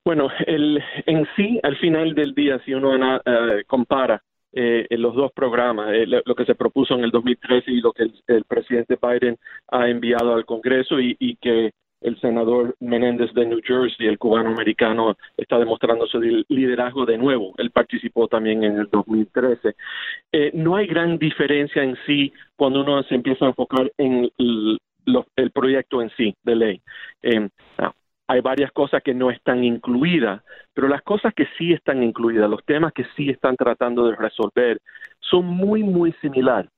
Bueno, 0.05 0.29
en 0.47 1.27
sí, 1.35 1.59
al 1.63 1.77
final 1.79 2.15
del 2.15 2.35
día, 2.35 2.61
si 2.65 2.75
uno 2.75 2.95
uh, 3.17 3.21
compara 3.67 4.23
eh, 4.55 4.87
los 4.91 5.15
dos 5.15 5.33
programas, 5.33 5.93
eh, 5.93 6.07
lo 6.07 6.35
que 6.35 6.45
se 6.45 6.55
propuso 6.55 6.95
en 6.95 7.05
el 7.05 7.11
2013 7.11 7.71
y 7.71 7.81
lo 7.81 7.93
que 7.93 8.05
el, 8.29 8.45
presidente 8.45 8.99
Biden 9.01 9.37
ha 9.69 9.89
enviado 9.89 10.35
al 10.35 10.45
Congreso 10.45 11.01
y, 11.01 11.17
y, 11.19 11.37
que 11.37 11.73
el 12.05 12.21
senador 12.21 12.77
Menéndez 12.81 13.33
de 13.33 13.47
New 13.47 13.61
Jersey, 13.65 14.07
el 14.07 14.19
cubano 14.19 14.51
americano, 14.51 15.17
está 15.37 15.59
demostrando 15.59 16.07
su 16.07 16.21
liderazgo 16.21 17.07
de 17.07 17.19
nuevo. 17.19 17.55
Él 17.57 17.71
participó 17.71 18.29
también 18.29 18.63
en 18.63 18.79
el 18.79 18.89
2013. 18.91 19.75
Eh, 20.31 20.51
no 20.55 20.77
hay 20.77 20.87
gran 20.87 21.19
diferencia 21.19 21.83
en 21.83 21.97
sí 22.07 22.33
cuando 22.57 22.83
uno 22.83 23.03
se 23.05 23.15
empieza 23.15 23.47
a 23.47 23.49
enfocar 23.49 23.91
en 23.99 24.31
el, 24.39 24.79
proyecto 25.53 26.03
en 26.03 26.11
sí 26.11 26.35
de 26.45 26.55
ley. 26.55 26.81
Eh, 27.23 27.49
hay 28.27 28.41
varias 28.41 28.73
cosas 28.73 29.03
que 29.03 29.15
no 29.15 29.31
están 29.31 29.65
incluidas, 29.65 30.43
pero 30.73 30.89
las 30.89 31.03
cosas 31.03 31.35
que 31.35 31.47
sí 31.59 31.73
están 31.73 32.03
incluidas, 32.03 32.49
los 32.51 32.65
temas 32.65 32.93
que 32.93 33.05
sí 33.17 33.29
están 33.29 33.57
tratando 33.57 34.07
de 34.07 34.17
resolver, 34.17 34.81
son 35.21 35.47
muy, 35.47 35.83
muy 35.83 36.13
similares. 36.21 36.71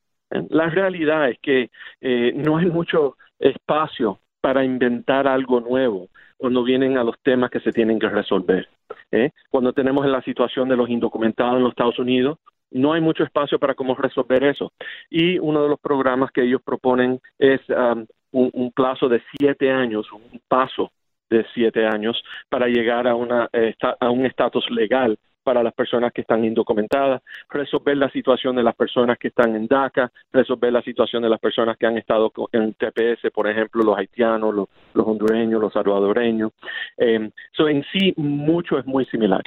La 0.51 0.69
realidad 0.69 1.29
es 1.29 1.39
que 1.41 1.71
eh, 2.01 2.33
no 2.35 2.57
hay 2.57 2.67
mucho 2.67 3.17
espacio 3.39 4.19
para 4.41 4.65
inventar 4.65 5.29
algo 5.29 5.61
nuevo 5.61 6.09
cuando 6.37 6.65
vienen 6.65 6.99
a 6.99 7.05
los 7.05 7.17
temas 7.23 7.51
que 7.51 7.61
se 7.61 7.73
tienen 7.73 7.99
que 7.99 8.09
resolver. 8.09 8.69
¿eh? 9.13 9.31
Cuando 9.51 9.73
tenemos 9.73 10.07
la 10.07 10.23
situación 10.23 10.69
de 10.69 10.77
los 10.77 10.89
indocumentados 10.89 11.57
en 11.57 11.63
los 11.63 11.71
Estados 11.71 11.99
Unidos, 11.99 12.39
no 12.71 12.93
hay 12.93 13.01
mucho 13.01 13.23
espacio 13.23 13.59
para 13.59 13.75
cómo 13.75 13.95
resolver 13.95 14.45
eso. 14.45 14.73
Y 15.09 15.39
uno 15.39 15.63
de 15.63 15.69
los 15.69 15.81
programas 15.81 16.31
que 16.33 16.43
ellos 16.43 16.61
proponen 16.65 17.21
es 17.39 17.61
um, 17.69 18.07
un, 18.33 18.73
plazo 18.73 19.09
de 19.09 19.23
siete 19.37 19.71
años, 19.71 20.11
un 20.13 20.41
paso 20.49 20.91
de 21.31 21.45
siete 21.55 21.87
años 21.87 22.23
para 22.49 22.67
llegar 22.69 23.07
a, 23.07 23.15
una, 23.15 23.49
eh, 23.53 23.75
a 24.01 24.11
un 24.11 24.27
estatus 24.27 24.71
legal 24.71 25.19
para 25.47 25.63
las 25.63 25.75
personas 25.75 26.13
que 26.13 26.23
están 26.23 26.45
indocumentadas, 26.45 27.23
resolver 27.49 27.97
la 27.97 28.11
situación 28.11 28.57
de 28.57 28.65
las 28.65 28.75
personas 28.75 29.17
que 29.17 29.29
están 29.29 29.55
en 29.55 29.69
DACA, 29.69 30.11
resolver 30.33 30.73
la 30.73 30.83
situación 30.83 31.23
de 31.23 31.29
las 31.29 31.39
personas 31.39 31.77
que 31.77 31.87
han 31.87 31.97
estado 31.97 32.33
en 32.51 32.75
TPS, 32.75 33.31
por 33.33 33.49
ejemplo, 33.49 33.85
los 33.85 33.97
haitianos, 33.97 34.53
los, 34.53 35.07
hondureños, 35.07 35.61
los 35.61 35.73
salvadoreños. 35.73 36.51
Eh, 36.99 37.31
en 37.59 37.85
sí, 37.93 38.13
mucho 38.17 38.77
es 38.77 38.87
muy 38.87 39.05
similar. 39.05 39.43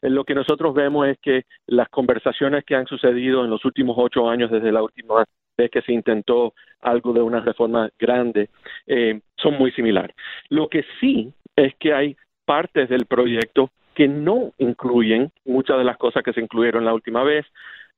lo 0.00 0.24
que 0.24 0.34
nosotros 0.34 0.72
vemos 0.72 1.08
es 1.08 1.18
que 1.18 1.42
las 1.66 1.90
conversaciones 1.90 2.64
que 2.64 2.74
han 2.74 2.86
sucedido 2.86 3.44
en 3.44 3.50
los 3.50 3.66
últimos 3.66 3.96
ocho 3.98 4.30
años, 4.30 4.50
desde 4.50 4.72
la 4.72 4.82
última 4.82 5.26
vez 5.56 5.70
que 5.70 5.82
se 5.82 5.92
intentó 5.92 6.54
algo 6.80 7.12
de 7.12 7.22
una 7.22 7.40
reforma 7.40 7.90
grande, 7.98 8.50
eh, 8.86 9.20
son 9.36 9.54
muy 9.54 9.72
similares. 9.72 10.14
Lo 10.48 10.68
que 10.68 10.84
sí 11.00 11.32
es 11.56 11.74
que 11.76 11.94
hay 11.94 12.16
partes 12.44 12.88
del 12.88 13.06
proyecto 13.06 13.70
que 13.94 14.08
no 14.08 14.52
incluyen 14.58 15.30
muchas 15.44 15.78
de 15.78 15.84
las 15.84 15.96
cosas 15.96 16.22
que 16.22 16.32
se 16.32 16.40
incluyeron 16.40 16.84
la 16.84 16.94
última 16.94 17.22
vez, 17.22 17.46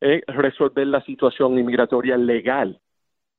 eh, 0.00 0.22
resolver 0.26 0.86
la 0.86 1.00
situación 1.02 1.58
inmigratoria 1.58 2.16
legal. 2.16 2.78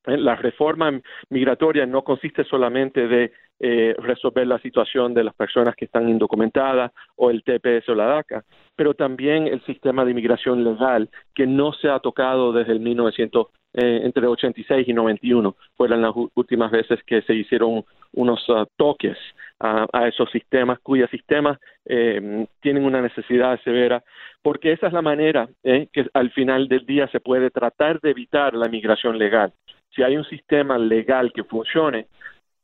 Eh, 0.08 0.17
la 0.17 0.36
reforma 0.36 0.99
migratoria 1.30 1.86
no 1.86 2.03
consiste 2.03 2.43
solamente 2.45 3.08
de 3.08 3.32
eh, 3.60 3.95
resolver 3.99 4.47
la 4.47 4.60
situación 4.60 5.13
de 5.13 5.23
las 5.23 5.36
personas 5.36 5.75
que 5.75 5.86
están 5.86 6.10
indocumentadas 6.10 6.91
o 7.15 7.30
el 7.30 7.43
TPS 7.43 7.89
o 7.89 7.95
la 7.95 8.06
DACA, 8.06 8.43
pero 8.75 8.93
también 8.93 9.47
el 9.47 9.63
sistema 9.65 10.06
de 10.06 10.12
inmigración 10.12 10.63
legal 10.63 11.10
que 11.36 11.45
no 11.45 11.73
se 11.73 11.89
ha 11.89 11.99
tocado 11.99 12.53
desde 12.53 12.71
el 12.71 12.80
1900 12.80 13.47
eh, 13.79 14.01
entre 14.03 14.25
86 14.25 14.87
y 14.87 14.93
91 14.93 15.55
fueron 15.75 16.01
las 16.01 16.11
últimas 16.33 16.71
veces 16.71 16.99
que 17.05 17.21
se 17.21 17.35
hicieron 17.35 17.85
unos 18.13 18.49
uh, 18.49 18.65
toques 18.75 19.15
a, 19.59 20.07
esos 20.07 20.31
sistemas, 20.31 20.79
cuyos 20.79 21.09
sistemas 21.11 21.59
eh, 21.85 22.47
tienen 22.59 22.85
una 22.85 23.01
necesidad 23.01 23.59
severa, 23.61 24.03
porque 24.41 24.71
esa 24.71 24.87
es 24.87 24.93
la 24.93 25.01
manera 25.03 25.47
eh, 25.63 25.87
que 25.93 26.07
al 26.13 26.31
final 26.31 26.67
del 26.67 26.85
día 26.85 27.07
se 27.09 27.19
puede 27.19 27.51
tratar 27.51 27.99
de 28.01 28.11
evitar 28.11 28.55
la 28.55 28.67
migración 28.67 29.17
legal. 29.17 29.53
Si 29.95 30.01
hay 30.01 30.17
un 30.17 30.25
sistema 30.25 30.79
legal 30.79 31.31
que 31.33 31.43
funcione, 31.43 32.07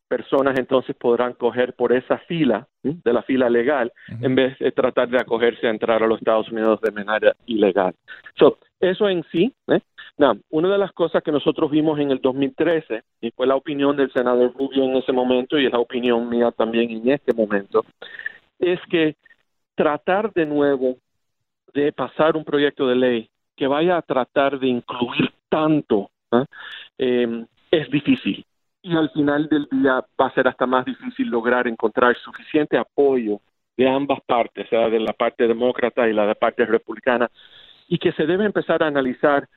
personas 0.08 0.58
entonces 0.58 0.96
podrán 0.96 1.34
coger 1.34 1.74
por 1.74 1.94
esa 1.94 2.18
fila, 2.20 2.68
de 2.84 3.14
la 3.14 3.24
fila 3.24 3.50
legal, 3.50 3.92
en 4.22 4.36
vez 4.36 4.58
de 4.60 4.72
tratar 4.72 5.10
de 5.10 5.20
acogerse 5.20 5.66
a 5.68 5.72
entrar 5.72 6.04
a 6.04 6.08
los 6.08 6.20
Estados 6.20 6.52
Unidos 6.52 6.80
de 6.82 6.92
manera 6.92 7.36
ilegal. 7.46 7.96
So, 8.38 8.58
eso 8.90 9.10
en 9.10 9.24
sí, 9.32 9.54
¿eh? 9.68 9.80
una 10.50 10.70
de 10.70 10.78
las 10.78 10.92
cosas 10.92 11.24
que 11.24 11.32
nosotros 11.32 11.72
vimos 11.72 12.00
en 12.00 12.12
el 12.12 12.20
2013, 12.20 13.04
y 13.22 13.32
fue 13.32 13.48
la 13.48 13.56
opinión 13.56 13.96
del 13.96 14.12
senador 14.12 14.54
Rubio 14.54 14.84
en 14.84 14.98
ese 14.98 15.12
momento 15.12 15.58
y 15.58 15.66
es 15.66 15.72
la 15.72 15.80
opinión 15.80 16.30
mía 16.30 16.52
también 16.52 16.92
en 16.92 17.10
este 17.10 17.34
momento, 17.34 17.86
es 18.60 18.80
que 18.90 19.16
tratar 19.76 20.32
de 20.34 20.46
nuevo 20.46 20.98
de 21.74 21.92
pasar 21.92 22.38
un 22.38 22.44
proyecto 22.44 22.88
de 22.88 22.96
ley 22.96 23.30
que 23.56 23.68
vaya 23.68 23.98
a 23.98 24.02
tratar 24.02 24.60
de 24.60 24.68
incluir 24.68 25.32
tanto 25.50 26.10
¿eh? 26.32 26.46
Eh, 26.98 27.46
es 27.72 27.90
difícil 27.90 28.46
y 28.84 28.96
al 28.96 29.10
final 29.12 29.48
del 29.48 29.68
día 29.72 30.06
va 30.20 30.28
a 30.28 30.34
ser 30.34 30.48
hasta 30.48 30.68
más 30.68 30.86
difícil 30.86 31.28
lograr 31.30 31.68
encontrar 31.68 32.16
suficiente 32.18 32.78
apoyo 32.78 33.40
de 33.78 33.90
ambas 33.90 34.20
partes, 34.26 34.68
sea 34.70 34.90
de 34.90 35.00
la 35.00 35.14
parte 35.14 35.48
demócrata 35.48 36.08
y 36.08 36.14
la 36.14 36.36
parte 36.36 36.66
republicana, 36.66 37.30
y 37.88 37.98
que 37.98 38.12
se 38.14 38.26
debe 38.26 38.46
empezar 38.46 38.84
a 38.84 38.88
analizar 38.88 39.48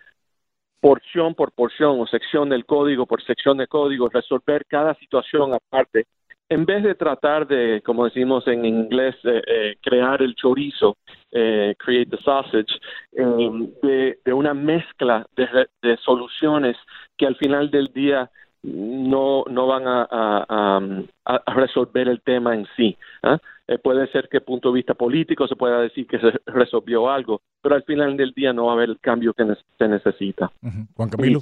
porción 0.81 1.35
por 1.35 1.53
porción 1.53 2.01
o 2.01 2.07
sección 2.07 2.49
del 2.49 2.65
código 2.65 3.07
por 3.07 3.23
sección 3.23 3.57
de 3.59 3.67
código, 3.67 4.09
resolver 4.09 4.65
cada 4.67 4.95
situación 4.95 5.55
aparte, 5.55 6.07
en 6.49 6.65
vez 6.65 6.85
de 6.85 6.95
tratar 6.95 7.47
de, 7.47 7.83
como 7.85 8.05
decimos 8.05 8.47
en 8.47 8.65
inglés, 8.65 9.17
eh, 9.25 9.43
eh, 9.47 9.77
crear 9.83 10.23
el 10.23 10.35
chorizo, 10.37 10.97
eh, 11.33 11.75
create 11.77 12.11
the 12.11 12.23
sausage, 12.23 12.73
de, 13.13 14.33
una 14.33 14.55
mezcla 14.55 15.27
de 15.35 15.97
soluciones 16.05 16.77
que 17.17 17.27
al 17.27 17.37
final 17.37 17.71
del 17.71 17.89
día 17.89 18.31
no, 18.63 19.45
no 19.49 19.67
van 19.67 19.85
a, 19.87 20.07
a, 20.11 21.55
resolver 21.55 22.09
el 22.09 22.21
tema 22.23 22.55
en 22.55 22.67
sí. 22.77 22.97
Eh, 23.69 23.79
puede 23.79 24.07
ser 24.13 24.29
que 24.29 24.41
punto 24.41 24.69
de 24.69 24.77
vista 24.77 24.95
político 24.95 25.49
se 25.49 25.57
pueda 25.57 25.81
decir 25.81 26.07
que 26.07 26.19
se 26.21 26.31
resolvió 26.47 27.11
algo, 27.11 27.43
pero 27.61 27.75
al 27.75 27.83
final 27.83 28.17
del 28.17 28.33
día 28.33 28.53
no 28.53 28.67
va 28.67 28.73
a 28.73 28.75
haber 28.77 28.91
el 28.91 29.01
cambio 29.01 29.35
que 29.35 29.45
se 29.79 29.89
necesita. 29.89 30.53
Juan 30.95 31.09
Camilo. 31.09 31.41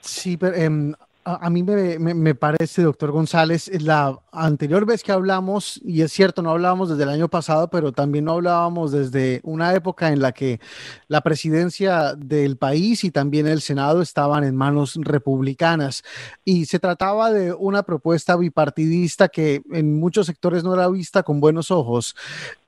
Sí, 0.00 0.36
pero 0.36 0.54
em, 0.54 0.92
a, 1.24 1.50
mí 1.50 1.62
me, 1.62 2.34
parece, 2.34 2.82
doctor 2.82 3.10
González, 3.10 3.70
la 3.82 4.18
anterior 4.32 4.86
vez 4.86 5.02
que 5.02 5.12
hablamos, 5.12 5.78
y 5.84 6.00
es 6.00 6.12
cierto, 6.12 6.40
no 6.42 6.50
hablábamos 6.50 6.88
desde 6.88 7.02
el 7.02 7.10
año 7.10 7.28
pasado, 7.28 7.68
pero 7.68 7.92
también 7.92 8.24
no 8.24 8.32
hablábamos 8.32 8.92
desde 8.92 9.40
una 9.42 9.74
época 9.74 10.08
en 10.08 10.20
la 10.20 10.32
que 10.32 10.58
la 11.06 11.20
presidencia 11.20 12.14
del 12.14 12.56
país 12.56 13.04
y 13.04 13.10
también 13.10 13.46
el 13.46 13.60
Senado 13.60 14.00
estaban 14.00 14.42
en 14.44 14.56
manos 14.56 14.94
republicanas. 14.96 16.02
Y 16.44 16.64
se 16.64 16.78
trataba 16.78 17.30
de 17.30 17.52
una 17.52 17.82
propuesta 17.82 18.36
bipartidista 18.36 19.28
que 19.28 19.60
en 19.72 19.98
muchos 20.00 20.26
sectores 20.26 20.64
no 20.64 20.72
era 20.72 20.88
vista 20.88 21.22
con 21.22 21.40
buenos 21.40 21.70
ojos. 21.70 22.16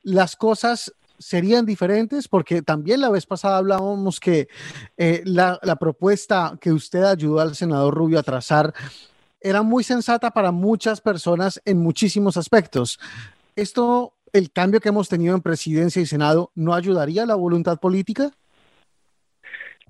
Las 0.02 0.36
cosas 0.36 0.92
serían 1.20 1.66
diferentes? 1.66 2.26
Porque 2.26 2.62
también 2.62 3.00
la 3.00 3.10
vez 3.10 3.26
pasada 3.26 3.58
hablábamos 3.58 4.18
que 4.18 4.48
eh, 4.96 5.22
la, 5.24 5.58
propuesta 5.78 6.58
que 6.60 6.72
usted 6.72 7.04
ayudó 7.04 7.40
al 7.40 7.54
senador 7.54 7.94
Rubio 7.94 8.18
a 8.18 8.24
trazar 8.24 8.72
era 9.40 9.62
muy 9.62 9.84
sensata 9.84 10.30
para 10.32 10.50
muchas 10.50 11.00
personas 11.00 11.62
en 11.64 11.78
muchísimos 11.78 12.36
aspectos. 12.36 12.98
¿Esto, 13.54 14.14
el 14.32 14.50
cambio 14.50 14.80
que 14.80 14.88
hemos 14.88 15.08
tenido 15.08 15.34
en 15.34 15.42
presidencia 15.42 16.02
y 16.02 16.06
senado, 16.06 16.50
no 16.54 16.74
ayudaría 16.74 17.22
a 17.22 17.26
la 17.26 17.36
voluntad 17.36 17.78
política? 17.78 18.30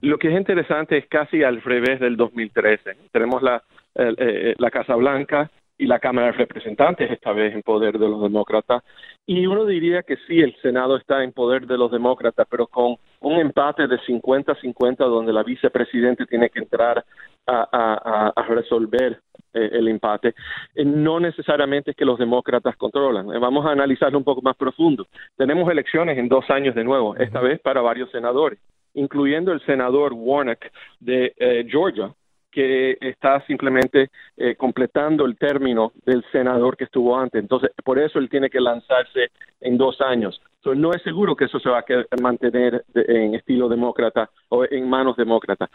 Lo 0.02 0.18
que 0.18 0.28
es 0.28 0.38
interesante 0.38 0.98
es 0.98 1.06
casi 1.08 1.42
al 1.42 1.62
revés 1.62 2.00
del 2.00 2.16
2013. 2.16 2.96
Tenemos 3.12 3.42
la, 3.42 3.62
eh, 3.94 4.54
la 4.58 4.70
Casa 4.70 4.94
Blanca 4.94 5.50
y 5.80 5.86
la 5.86 5.98
Cámara 5.98 6.26
de 6.26 6.32
Representantes 6.32 7.10
esta 7.10 7.32
vez 7.32 7.54
en 7.54 7.62
poder 7.62 7.98
de 7.98 8.06
los 8.06 8.20
demócratas. 8.20 8.82
Y 9.26 9.46
uno 9.46 9.64
diría 9.64 10.02
que 10.02 10.16
sí, 10.28 10.40
el 10.40 10.54
Senado 10.60 10.96
está 10.96 11.24
en 11.24 11.32
poder 11.32 11.66
de 11.66 11.78
los 11.78 11.90
demócratas, 11.90 12.46
pero 12.50 12.66
con 12.66 12.96
un 13.20 13.40
empate 13.40 13.86
de 13.88 13.98
50-50 14.00 14.98
donde 14.98 15.32
la 15.32 15.42
vicepresidente 15.42 16.26
tiene 16.26 16.50
que 16.50 16.58
entrar 16.58 17.02
a, 17.46 18.44
resolver 18.46 19.20
eh, 19.54 19.70
el 19.72 19.88
empate, 19.88 20.34
eh, 20.74 20.84
no 20.84 21.18
necesariamente 21.18 21.92
es 21.92 21.96
que 21.96 22.04
los 22.04 22.18
demócratas 22.18 22.76
controlan. 22.76 23.34
Eh, 23.34 23.38
vamos 23.38 23.64
a 23.64 23.70
analizarlo 23.70 24.18
un 24.18 24.24
poco 24.24 24.42
más 24.42 24.56
profundo. 24.56 25.06
Tenemos 25.36 25.68
elecciones 25.70 26.18
en 26.18 26.28
dos 26.28 26.48
años 26.50 26.74
de 26.74 26.84
nuevo, 26.84 27.16
esta 27.16 27.40
vez 27.40 27.58
para 27.60 27.80
varios 27.80 28.10
senadores, 28.10 28.60
incluyendo 28.92 29.50
el 29.52 29.64
senador 29.64 30.12
Warnock 30.12 30.66
de 31.00 31.66
Georgia, 31.68 32.12
que 32.50 32.96
está 33.00 33.40
simplemente 33.46 34.10
eh, 34.36 34.56
completando 34.56 35.24
el 35.24 35.36
término 35.36 35.92
del 36.04 36.24
senador 36.32 36.76
que 36.76 36.84
estuvo 36.84 37.16
antes. 37.16 37.40
Entonces, 37.40 37.70
por 37.84 37.98
eso 37.98 38.18
él 38.18 38.28
tiene 38.28 38.50
que 38.50 38.60
lanzarse 38.60 39.30
en 39.60 39.78
dos 39.78 40.00
años. 40.00 40.40
Entonces, 40.56 40.80
no 40.80 40.92
es 40.92 41.02
seguro 41.02 41.36
que 41.36 41.46
eso 41.46 41.58
se 41.60 41.70
va 41.70 41.78
a 41.78 42.22
mantener 42.22 42.84
en 42.94 43.34
estilo 43.34 43.68
demócrata 43.68 44.30
o 44.48 44.64
en 44.64 44.88
manos 44.88 45.16
demócratas. 45.16 45.70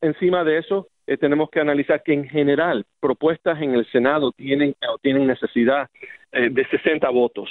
encima 0.00 0.42
de 0.42 0.58
eso, 0.58 0.88
eh, 1.06 1.16
tenemos 1.16 1.50
que 1.50 1.60
analizar 1.60 2.02
que 2.02 2.12
en 2.12 2.28
general 2.28 2.84
propuestas 3.00 3.60
en 3.60 3.74
el 3.74 3.86
Senado 3.90 4.32
tienen, 4.32 4.74
tienen 5.02 5.26
necesidad 5.26 5.88
eh, 6.32 6.48
de 6.50 6.66
60 6.66 7.08
votos. 7.10 7.48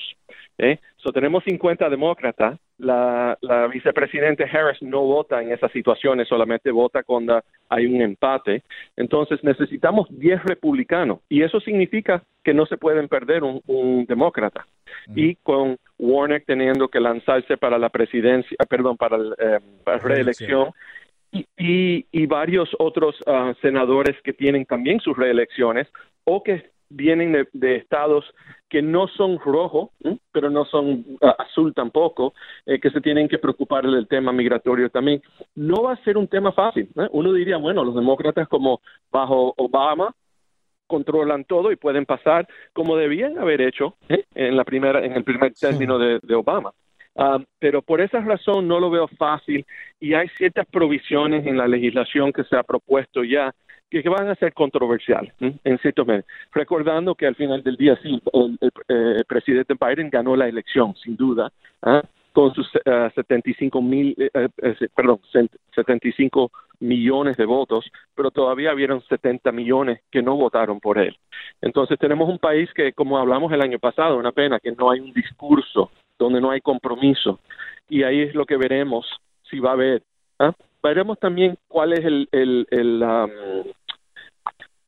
¿eh? 0.57 0.79
So, 0.97 1.11
tenemos 1.11 1.43
50 1.43 1.89
demócratas. 1.89 2.59
La, 2.77 3.37
la 3.41 3.67
vicepresidente 3.67 4.43
Harris 4.43 4.81
no 4.81 5.01
vota 5.01 5.41
en 5.41 5.51
esas 5.51 5.71
situaciones, 5.71 6.27
solamente 6.27 6.71
vota 6.71 7.03
cuando 7.03 7.41
hay 7.69 7.85
un 7.85 8.01
empate. 8.01 8.63
Entonces 8.97 9.43
necesitamos 9.43 10.07
10 10.09 10.43
republicanos 10.43 11.19
y 11.29 11.41
eso 11.43 11.59
significa 11.61 12.23
que 12.43 12.53
no 12.53 12.65
se 12.65 12.77
pueden 12.77 13.07
perder 13.07 13.43
un, 13.43 14.05
demócrata. 14.07 14.67
Y 15.15 15.35
con 15.35 15.77
Warner 15.97 16.43
teniendo 16.45 16.89
que 16.89 16.99
lanzarse 16.99 17.57
para 17.57 17.77
la 17.77 17.89
presidencia, 17.89 18.57
perdón, 18.69 18.97
para 18.97 19.17
la 19.17 19.35
eh, 19.39 19.59
reelección. 20.03 20.71
Y, 21.57 22.05
y, 22.11 22.25
varios 22.27 22.69
otros 22.79 23.15
ah, 23.27 23.53
senadores 23.61 24.15
que 24.23 24.31
tienen 24.31 24.65
también 24.65 25.01
sus 25.01 25.17
reelecciones 25.17 25.87
o 26.23 26.41
que 26.43 26.71
vienen 26.89 27.33
de, 27.33 27.47
de 27.51 27.75
estados 27.75 28.23
que 28.69 28.81
no 28.81 29.07
son 29.07 29.39
rojo, 29.39 29.91
pero 30.31 30.49
no 30.49 30.65
son 30.65 31.05
ah, 31.21 31.35
azul 31.39 31.73
tampoco, 31.73 32.33
eh, 32.65 32.79
que 32.79 32.89
se 32.89 33.01
tienen 33.01 33.27
que 33.27 33.37
preocupar 33.37 33.85
del 33.85 34.07
tema 34.07 34.31
migratorio 34.31 34.89
también. 34.89 35.21
No 35.55 35.83
va 35.83 35.93
a 35.93 36.03
ser 36.03 36.17
un 36.17 36.27
tema 36.27 36.51
fácil. 36.51 36.89
¿eh? 36.95 37.07
Uno 37.11 37.31
diría, 37.33 37.57
bueno, 37.57 37.83
los 37.83 37.95
demócratas 37.95 38.47
como 38.47 38.81
bajo 39.11 39.53
Obama 39.57 40.13
controlan 40.87 41.45
todo 41.45 41.71
y 41.71 41.77
pueden 41.77 42.05
pasar 42.05 42.47
como 42.73 42.95
debían 42.95 43.39
haber 43.39 43.61
hecho 43.61 43.95
¿eh? 44.09 44.25
en 44.35 44.55
la 44.55 44.63
primera, 44.63 45.03
en 45.03 45.13
el 45.13 45.23
primer 45.23 45.53
término 45.53 45.97
de, 45.97 46.19
de 46.21 46.35
Obama. 46.35 46.73
Ah, 47.17 47.39
pero 47.60 47.82
por 47.82 48.01
esa 48.01 48.19
razón 48.19 48.67
no 48.67 48.80
lo 48.80 48.89
veo 48.89 49.08
fácil 49.08 49.65
y 50.01 50.13
hay 50.13 50.28
ciertas 50.38 50.65
provisiones 50.67 51.47
en 51.47 51.58
la 51.58 51.67
legislación 51.67 52.34
que 52.34 52.43
se 52.43 52.58
ha 52.58 52.63
propuesto 52.63 53.23
ya 53.23 53.54
que, 53.89 54.01
van 54.10 54.28
a 54.28 54.36
ser 54.36 54.54
controversiales 54.54 55.34
en 55.39 55.78
ciertos 55.80 56.06
medios. 56.06 56.25
Recordando 56.51 57.15
que 57.15 57.28
al 57.28 57.36
final 57.36 57.63
del 57.63 57.78
día 57.78 57.97
sí, 58.04 58.21
el, 58.34 58.58
el, 58.60 58.71
eh, 58.89 59.23
presidente 59.25 59.75
Biden 59.80 60.10
ganó 60.10 60.36
la 60.36 60.49
elección, 60.49 60.93
sin 60.95 61.15
duda, 61.15 61.49
¿ah? 61.82 62.01
con 62.36 62.54
sus 62.54 62.69
eh, 62.84 63.10
75 63.15 63.82
mil, 63.82 64.13
eh, 64.17 64.49
eh, 64.62 64.88
perdón, 64.93 65.21
75 65.73 66.51
millones 66.82 67.38
de 67.38 67.45
votos, 67.45 67.89
pero 68.13 68.30
todavía 68.30 68.73
hubieron 68.73 69.01
70 69.01 69.54
millones 69.54 70.01
que 70.12 70.21
no 70.21 70.36
votaron 70.36 70.82
por 70.82 70.97
él. 70.97 71.17
Entonces 71.62 71.97
tenemos 71.97 72.28
un 72.28 72.38
país 72.38 72.69
que, 72.73 72.91
como 72.91 73.17
hablamos 73.17 73.54
el 73.54 73.62
año 73.62 73.80
pasado, 73.80 74.17
una 74.17 74.34
pena 74.34 74.60
que 74.60 74.73
no 74.73 74.91
hay 74.91 74.99
un 74.99 75.13
discurso 75.13 75.89
donde 76.17 76.41
no 76.41 76.51
hay 76.51 76.62
compromiso. 76.62 77.39
Y 77.89 78.04
ahí 78.04 78.21
es 78.21 78.36
lo 78.36 78.45
que 78.45 78.58
veremos 78.58 79.06
si 79.49 79.60
va 79.60 79.71
a 79.71 79.73
haber. 79.73 80.04
¿ah? 80.39 80.54
Veremos 80.82 81.19
también 81.19 81.58
cuál 81.67 81.93
es 81.93 82.06
el, 82.06 82.28
el, 82.32 82.67
el, 82.71 83.04
um, 83.04 83.32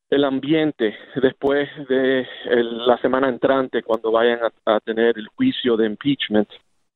el 0.09 0.23
ambiente 0.23 0.95
después 1.15 1.69
de 1.89 2.27
el, 2.45 2.85
la 2.87 2.97
semana 2.99 3.29
entrante, 3.29 3.83
cuando 3.83 4.11
vayan 4.11 4.39
a, 4.43 4.75
a 4.75 4.79
tener 4.79 5.17
el 5.17 5.27
juicio 5.27 5.75
de 5.75 5.85
impeachment 5.85 6.49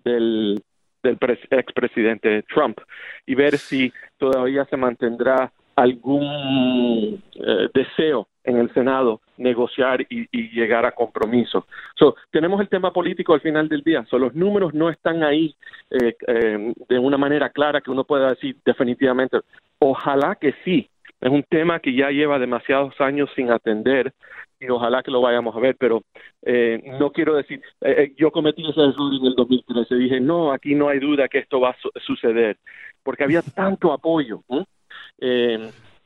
del, 0.04 0.62
del 1.04 1.18
expresidente 1.52 2.44
Trump 2.44 2.80
y 3.26 3.36
ver 3.36 3.58
si 3.58 3.92
todavía 4.18 4.66
se 4.66 4.78
mantendrá 4.78 5.52
algún 5.76 7.22
eh, 7.34 7.70
deseo 7.74 8.28
en 8.44 8.58
el 8.58 8.74
Senado 8.74 9.22
negociar 9.38 10.02
y, 10.02 10.28
y 10.32 10.50
llegar 10.50 10.86
a 10.86 10.92
compromiso. 10.92 11.68
So, 11.96 12.16
tenemos 12.32 12.60
el 12.62 12.70
tema 12.70 12.92
político 12.92 13.34
al 13.34 13.42
final 13.42 13.68
del 13.70 13.82
día. 13.82 14.06
So, 14.10 14.18
los 14.18 14.34
números 14.34 14.74
no 14.74 14.90
están 14.90 15.24
ahí 15.24 15.56
eh, 15.90 16.16
eh, 16.28 16.74
de 16.90 17.00
una 17.00 17.18
manera 17.18 17.50
clara 17.50 17.82
que 17.82 17.92
uno 17.92 18.04
pueda 18.04 18.30
decir 18.30 18.56
definitivamente. 18.66 19.40
Ojalá 19.80 20.36
que 20.36 20.54
sí. 20.64 20.90
Es 21.20 21.30
un 21.30 21.44
tema 21.44 21.80
que 21.80 21.94
ya 21.94 22.10
lleva 22.10 22.40
demasiados 22.40 23.00
años 23.00 23.30
sin 23.36 23.52
atender 23.52 24.12
y 24.62 24.70
ojalá 24.70 25.02
que 25.02 25.12
lo 25.12 25.22
vayamos 25.22 25.56
a 25.56 25.60
ver, 25.60 25.76
pero 25.78 26.04
eh, 26.44 26.82
no 27.00 27.12
quiero 27.12 27.36
decir, 27.36 27.62
eh, 27.82 27.96
eh, 27.98 28.14
yo 28.16 28.32
cometí 28.32 28.62
ese 28.62 28.80
error 28.80 29.14
en 29.20 29.26
el 29.26 29.34
2013, 29.36 29.96
dije, 29.96 30.20
no, 30.20 30.52
aquí 30.52 30.76
no 30.76 30.88
hay 30.88 31.00
duda 31.00 31.28
que 31.28 31.40
esto 31.40 31.60
va 31.60 31.72
a 31.72 31.78
su 31.82 31.90
suceder, 32.06 32.58
porque 33.04 33.24
había 33.24 33.42
tanto 33.42 33.92
apoyo. 33.92 34.44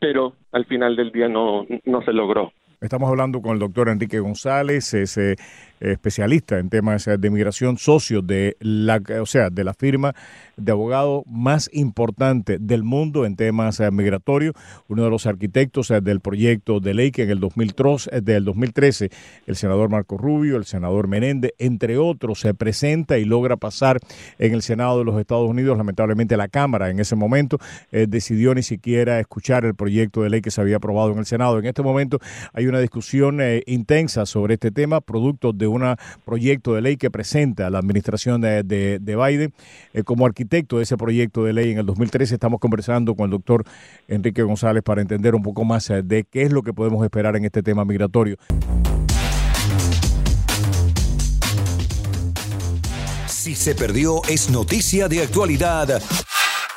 Pero 0.05 0.33
al 0.51 0.65
final 0.65 0.95
del 0.95 1.11
día 1.11 1.27
no, 1.27 1.65
no 1.85 2.03
se 2.03 2.13
logró. 2.13 2.53
Estamos 2.79 3.09
hablando 3.09 3.41
con 3.41 3.53
el 3.53 3.59
doctor 3.59 3.89
Enrique 3.89 4.19
González, 4.19 4.93
es 4.93 5.17
eh, 5.17 5.35
especialista 5.79 6.59
en 6.59 6.69
temas 6.69 7.05
de 7.05 7.29
migración, 7.29 7.77
socio 7.77 8.21
de 8.21 8.57
la, 8.59 9.01
o 9.21 9.25
sea, 9.25 9.49
de 9.49 9.63
la 9.63 9.73
firma 9.73 10.15
de 10.57 10.71
abogado 10.71 11.23
más 11.27 11.69
importante 11.73 12.57
del 12.59 12.83
mundo 12.83 13.25
en 13.25 13.35
temas 13.35 13.79
eh, 13.79 13.91
migratorios, 13.91 14.55
uno 14.87 15.03
de 15.03 15.09
los 15.09 15.25
arquitectos 15.25 15.91
eh, 15.91 16.01
del 16.01 16.21
proyecto 16.21 16.79
de 16.79 16.93
ley 16.93 17.11
que 17.11 17.23
en 17.23 17.29
el 17.29 17.39
2003, 17.39 18.09
del 18.23 18.45
2013 18.45 19.09
el 19.47 19.55
senador 19.55 19.89
Marco 19.89 20.17
Rubio, 20.17 20.57
el 20.57 20.65
senador 20.65 21.07
Menéndez, 21.07 21.51
entre 21.59 21.97
otros, 21.97 22.39
se 22.39 22.53
presenta 22.53 23.17
y 23.17 23.25
logra 23.25 23.57
pasar 23.57 23.99
en 24.39 24.53
el 24.53 24.61
Senado 24.61 24.99
de 24.99 25.05
los 25.05 25.19
Estados 25.19 25.49
Unidos. 25.49 25.77
Lamentablemente 25.77 26.37
la 26.37 26.47
Cámara 26.47 26.89
en 26.89 26.99
ese 26.99 27.15
momento 27.15 27.59
eh, 27.91 28.05
decidió 28.07 28.53
ni 28.53 28.63
siquiera 28.63 29.19
escuchar 29.19 29.65
el 29.65 29.75
proyecto 29.75 30.21
de 30.21 30.29
ley 30.29 30.41
que 30.41 30.51
se 30.51 30.61
había 30.61 30.77
aprobado 30.77 31.11
en 31.11 31.19
el 31.19 31.25
Senado. 31.25 31.59
En 31.59 31.65
este 31.65 31.81
momento 31.81 32.19
hay 32.53 32.67
una 32.67 32.79
discusión 32.79 33.41
eh, 33.41 33.63
intensa 33.65 34.25
sobre 34.25 34.55
este 34.55 34.71
tema, 34.71 35.01
producto 35.01 35.53
de 35.53 35.64
un 35.67 35.95
proyecto 36.25 36.73
de 36.73 36.81
ley 36.81 36.97
que 36.97 37.11
presenta 37.11 37.69
la 37.69 37.79
administración 37.79 38.41
de, 38.41 38.63
de, 38.63 38.99
de 38.99 39.15
Biden. 39.15 39.53
Eh, 39.93 40.03
como 40.03 40.25
arquitecto 40.25 40.77
de 40.77 40.83
ese 40.83 40.97
proyecto 40.97 41.43
de 41.43 41.53
ley 41.53 41.71
en 41.71 41.79
el 41.79 41.85
2013 41.85 42.33
estamos 42.35 42.59
conversando 42.59 43.15
con 43.15 43.25
el 43.25 43.31
doctor 43.31 43.63
Enrique 44.07 44.43
González 44.43 44.83
para 44.83 45.01
entender 45.01 45.35
un 45.35 45.43
poco 45.43 45.63
más 45.63 45.89
eh, 45.89 46.01
de 46.03 46.23
qué 46.23 46.43
es 46.43 46.51
lo 46.51 46.63
que 46.63 46.73
podemos 46.73 47.03
esperar 47.03 47.35
en 47.35 47.45
este 47.45 47.63
tema 47.63 47.85
migratorio. 47.85 48.37
Si 53.27 53.53
se 53.53 53.75
perdió, 53.75 54.21
es 54.27 54.49
noticia 54.49 55.07
de 55.07 55.21
actualidad 55.21 56.01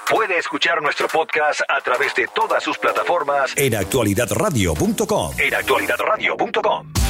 Puede 0.08 0.38
escuchar 0.38 0.80
nuestro 0.80 1.06
podcast 1.06 1.60
a 1.68 1.82
través 1.82 2.14
de 2.14 2.26
todas 2.34 2.62
sus 2.62 2.78
plataformas 2.78 3.52
en 3.56 3.74
actualidadradio.com. 3.74 5.32
en 5.38 5.54
actualidadradio.com. 5.54 7.07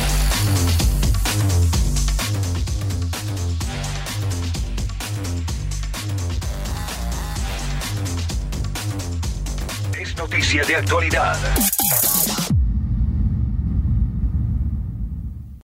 noticia 10.18 10.64
de 10.64 10.74
actualidad. 10.74 11.36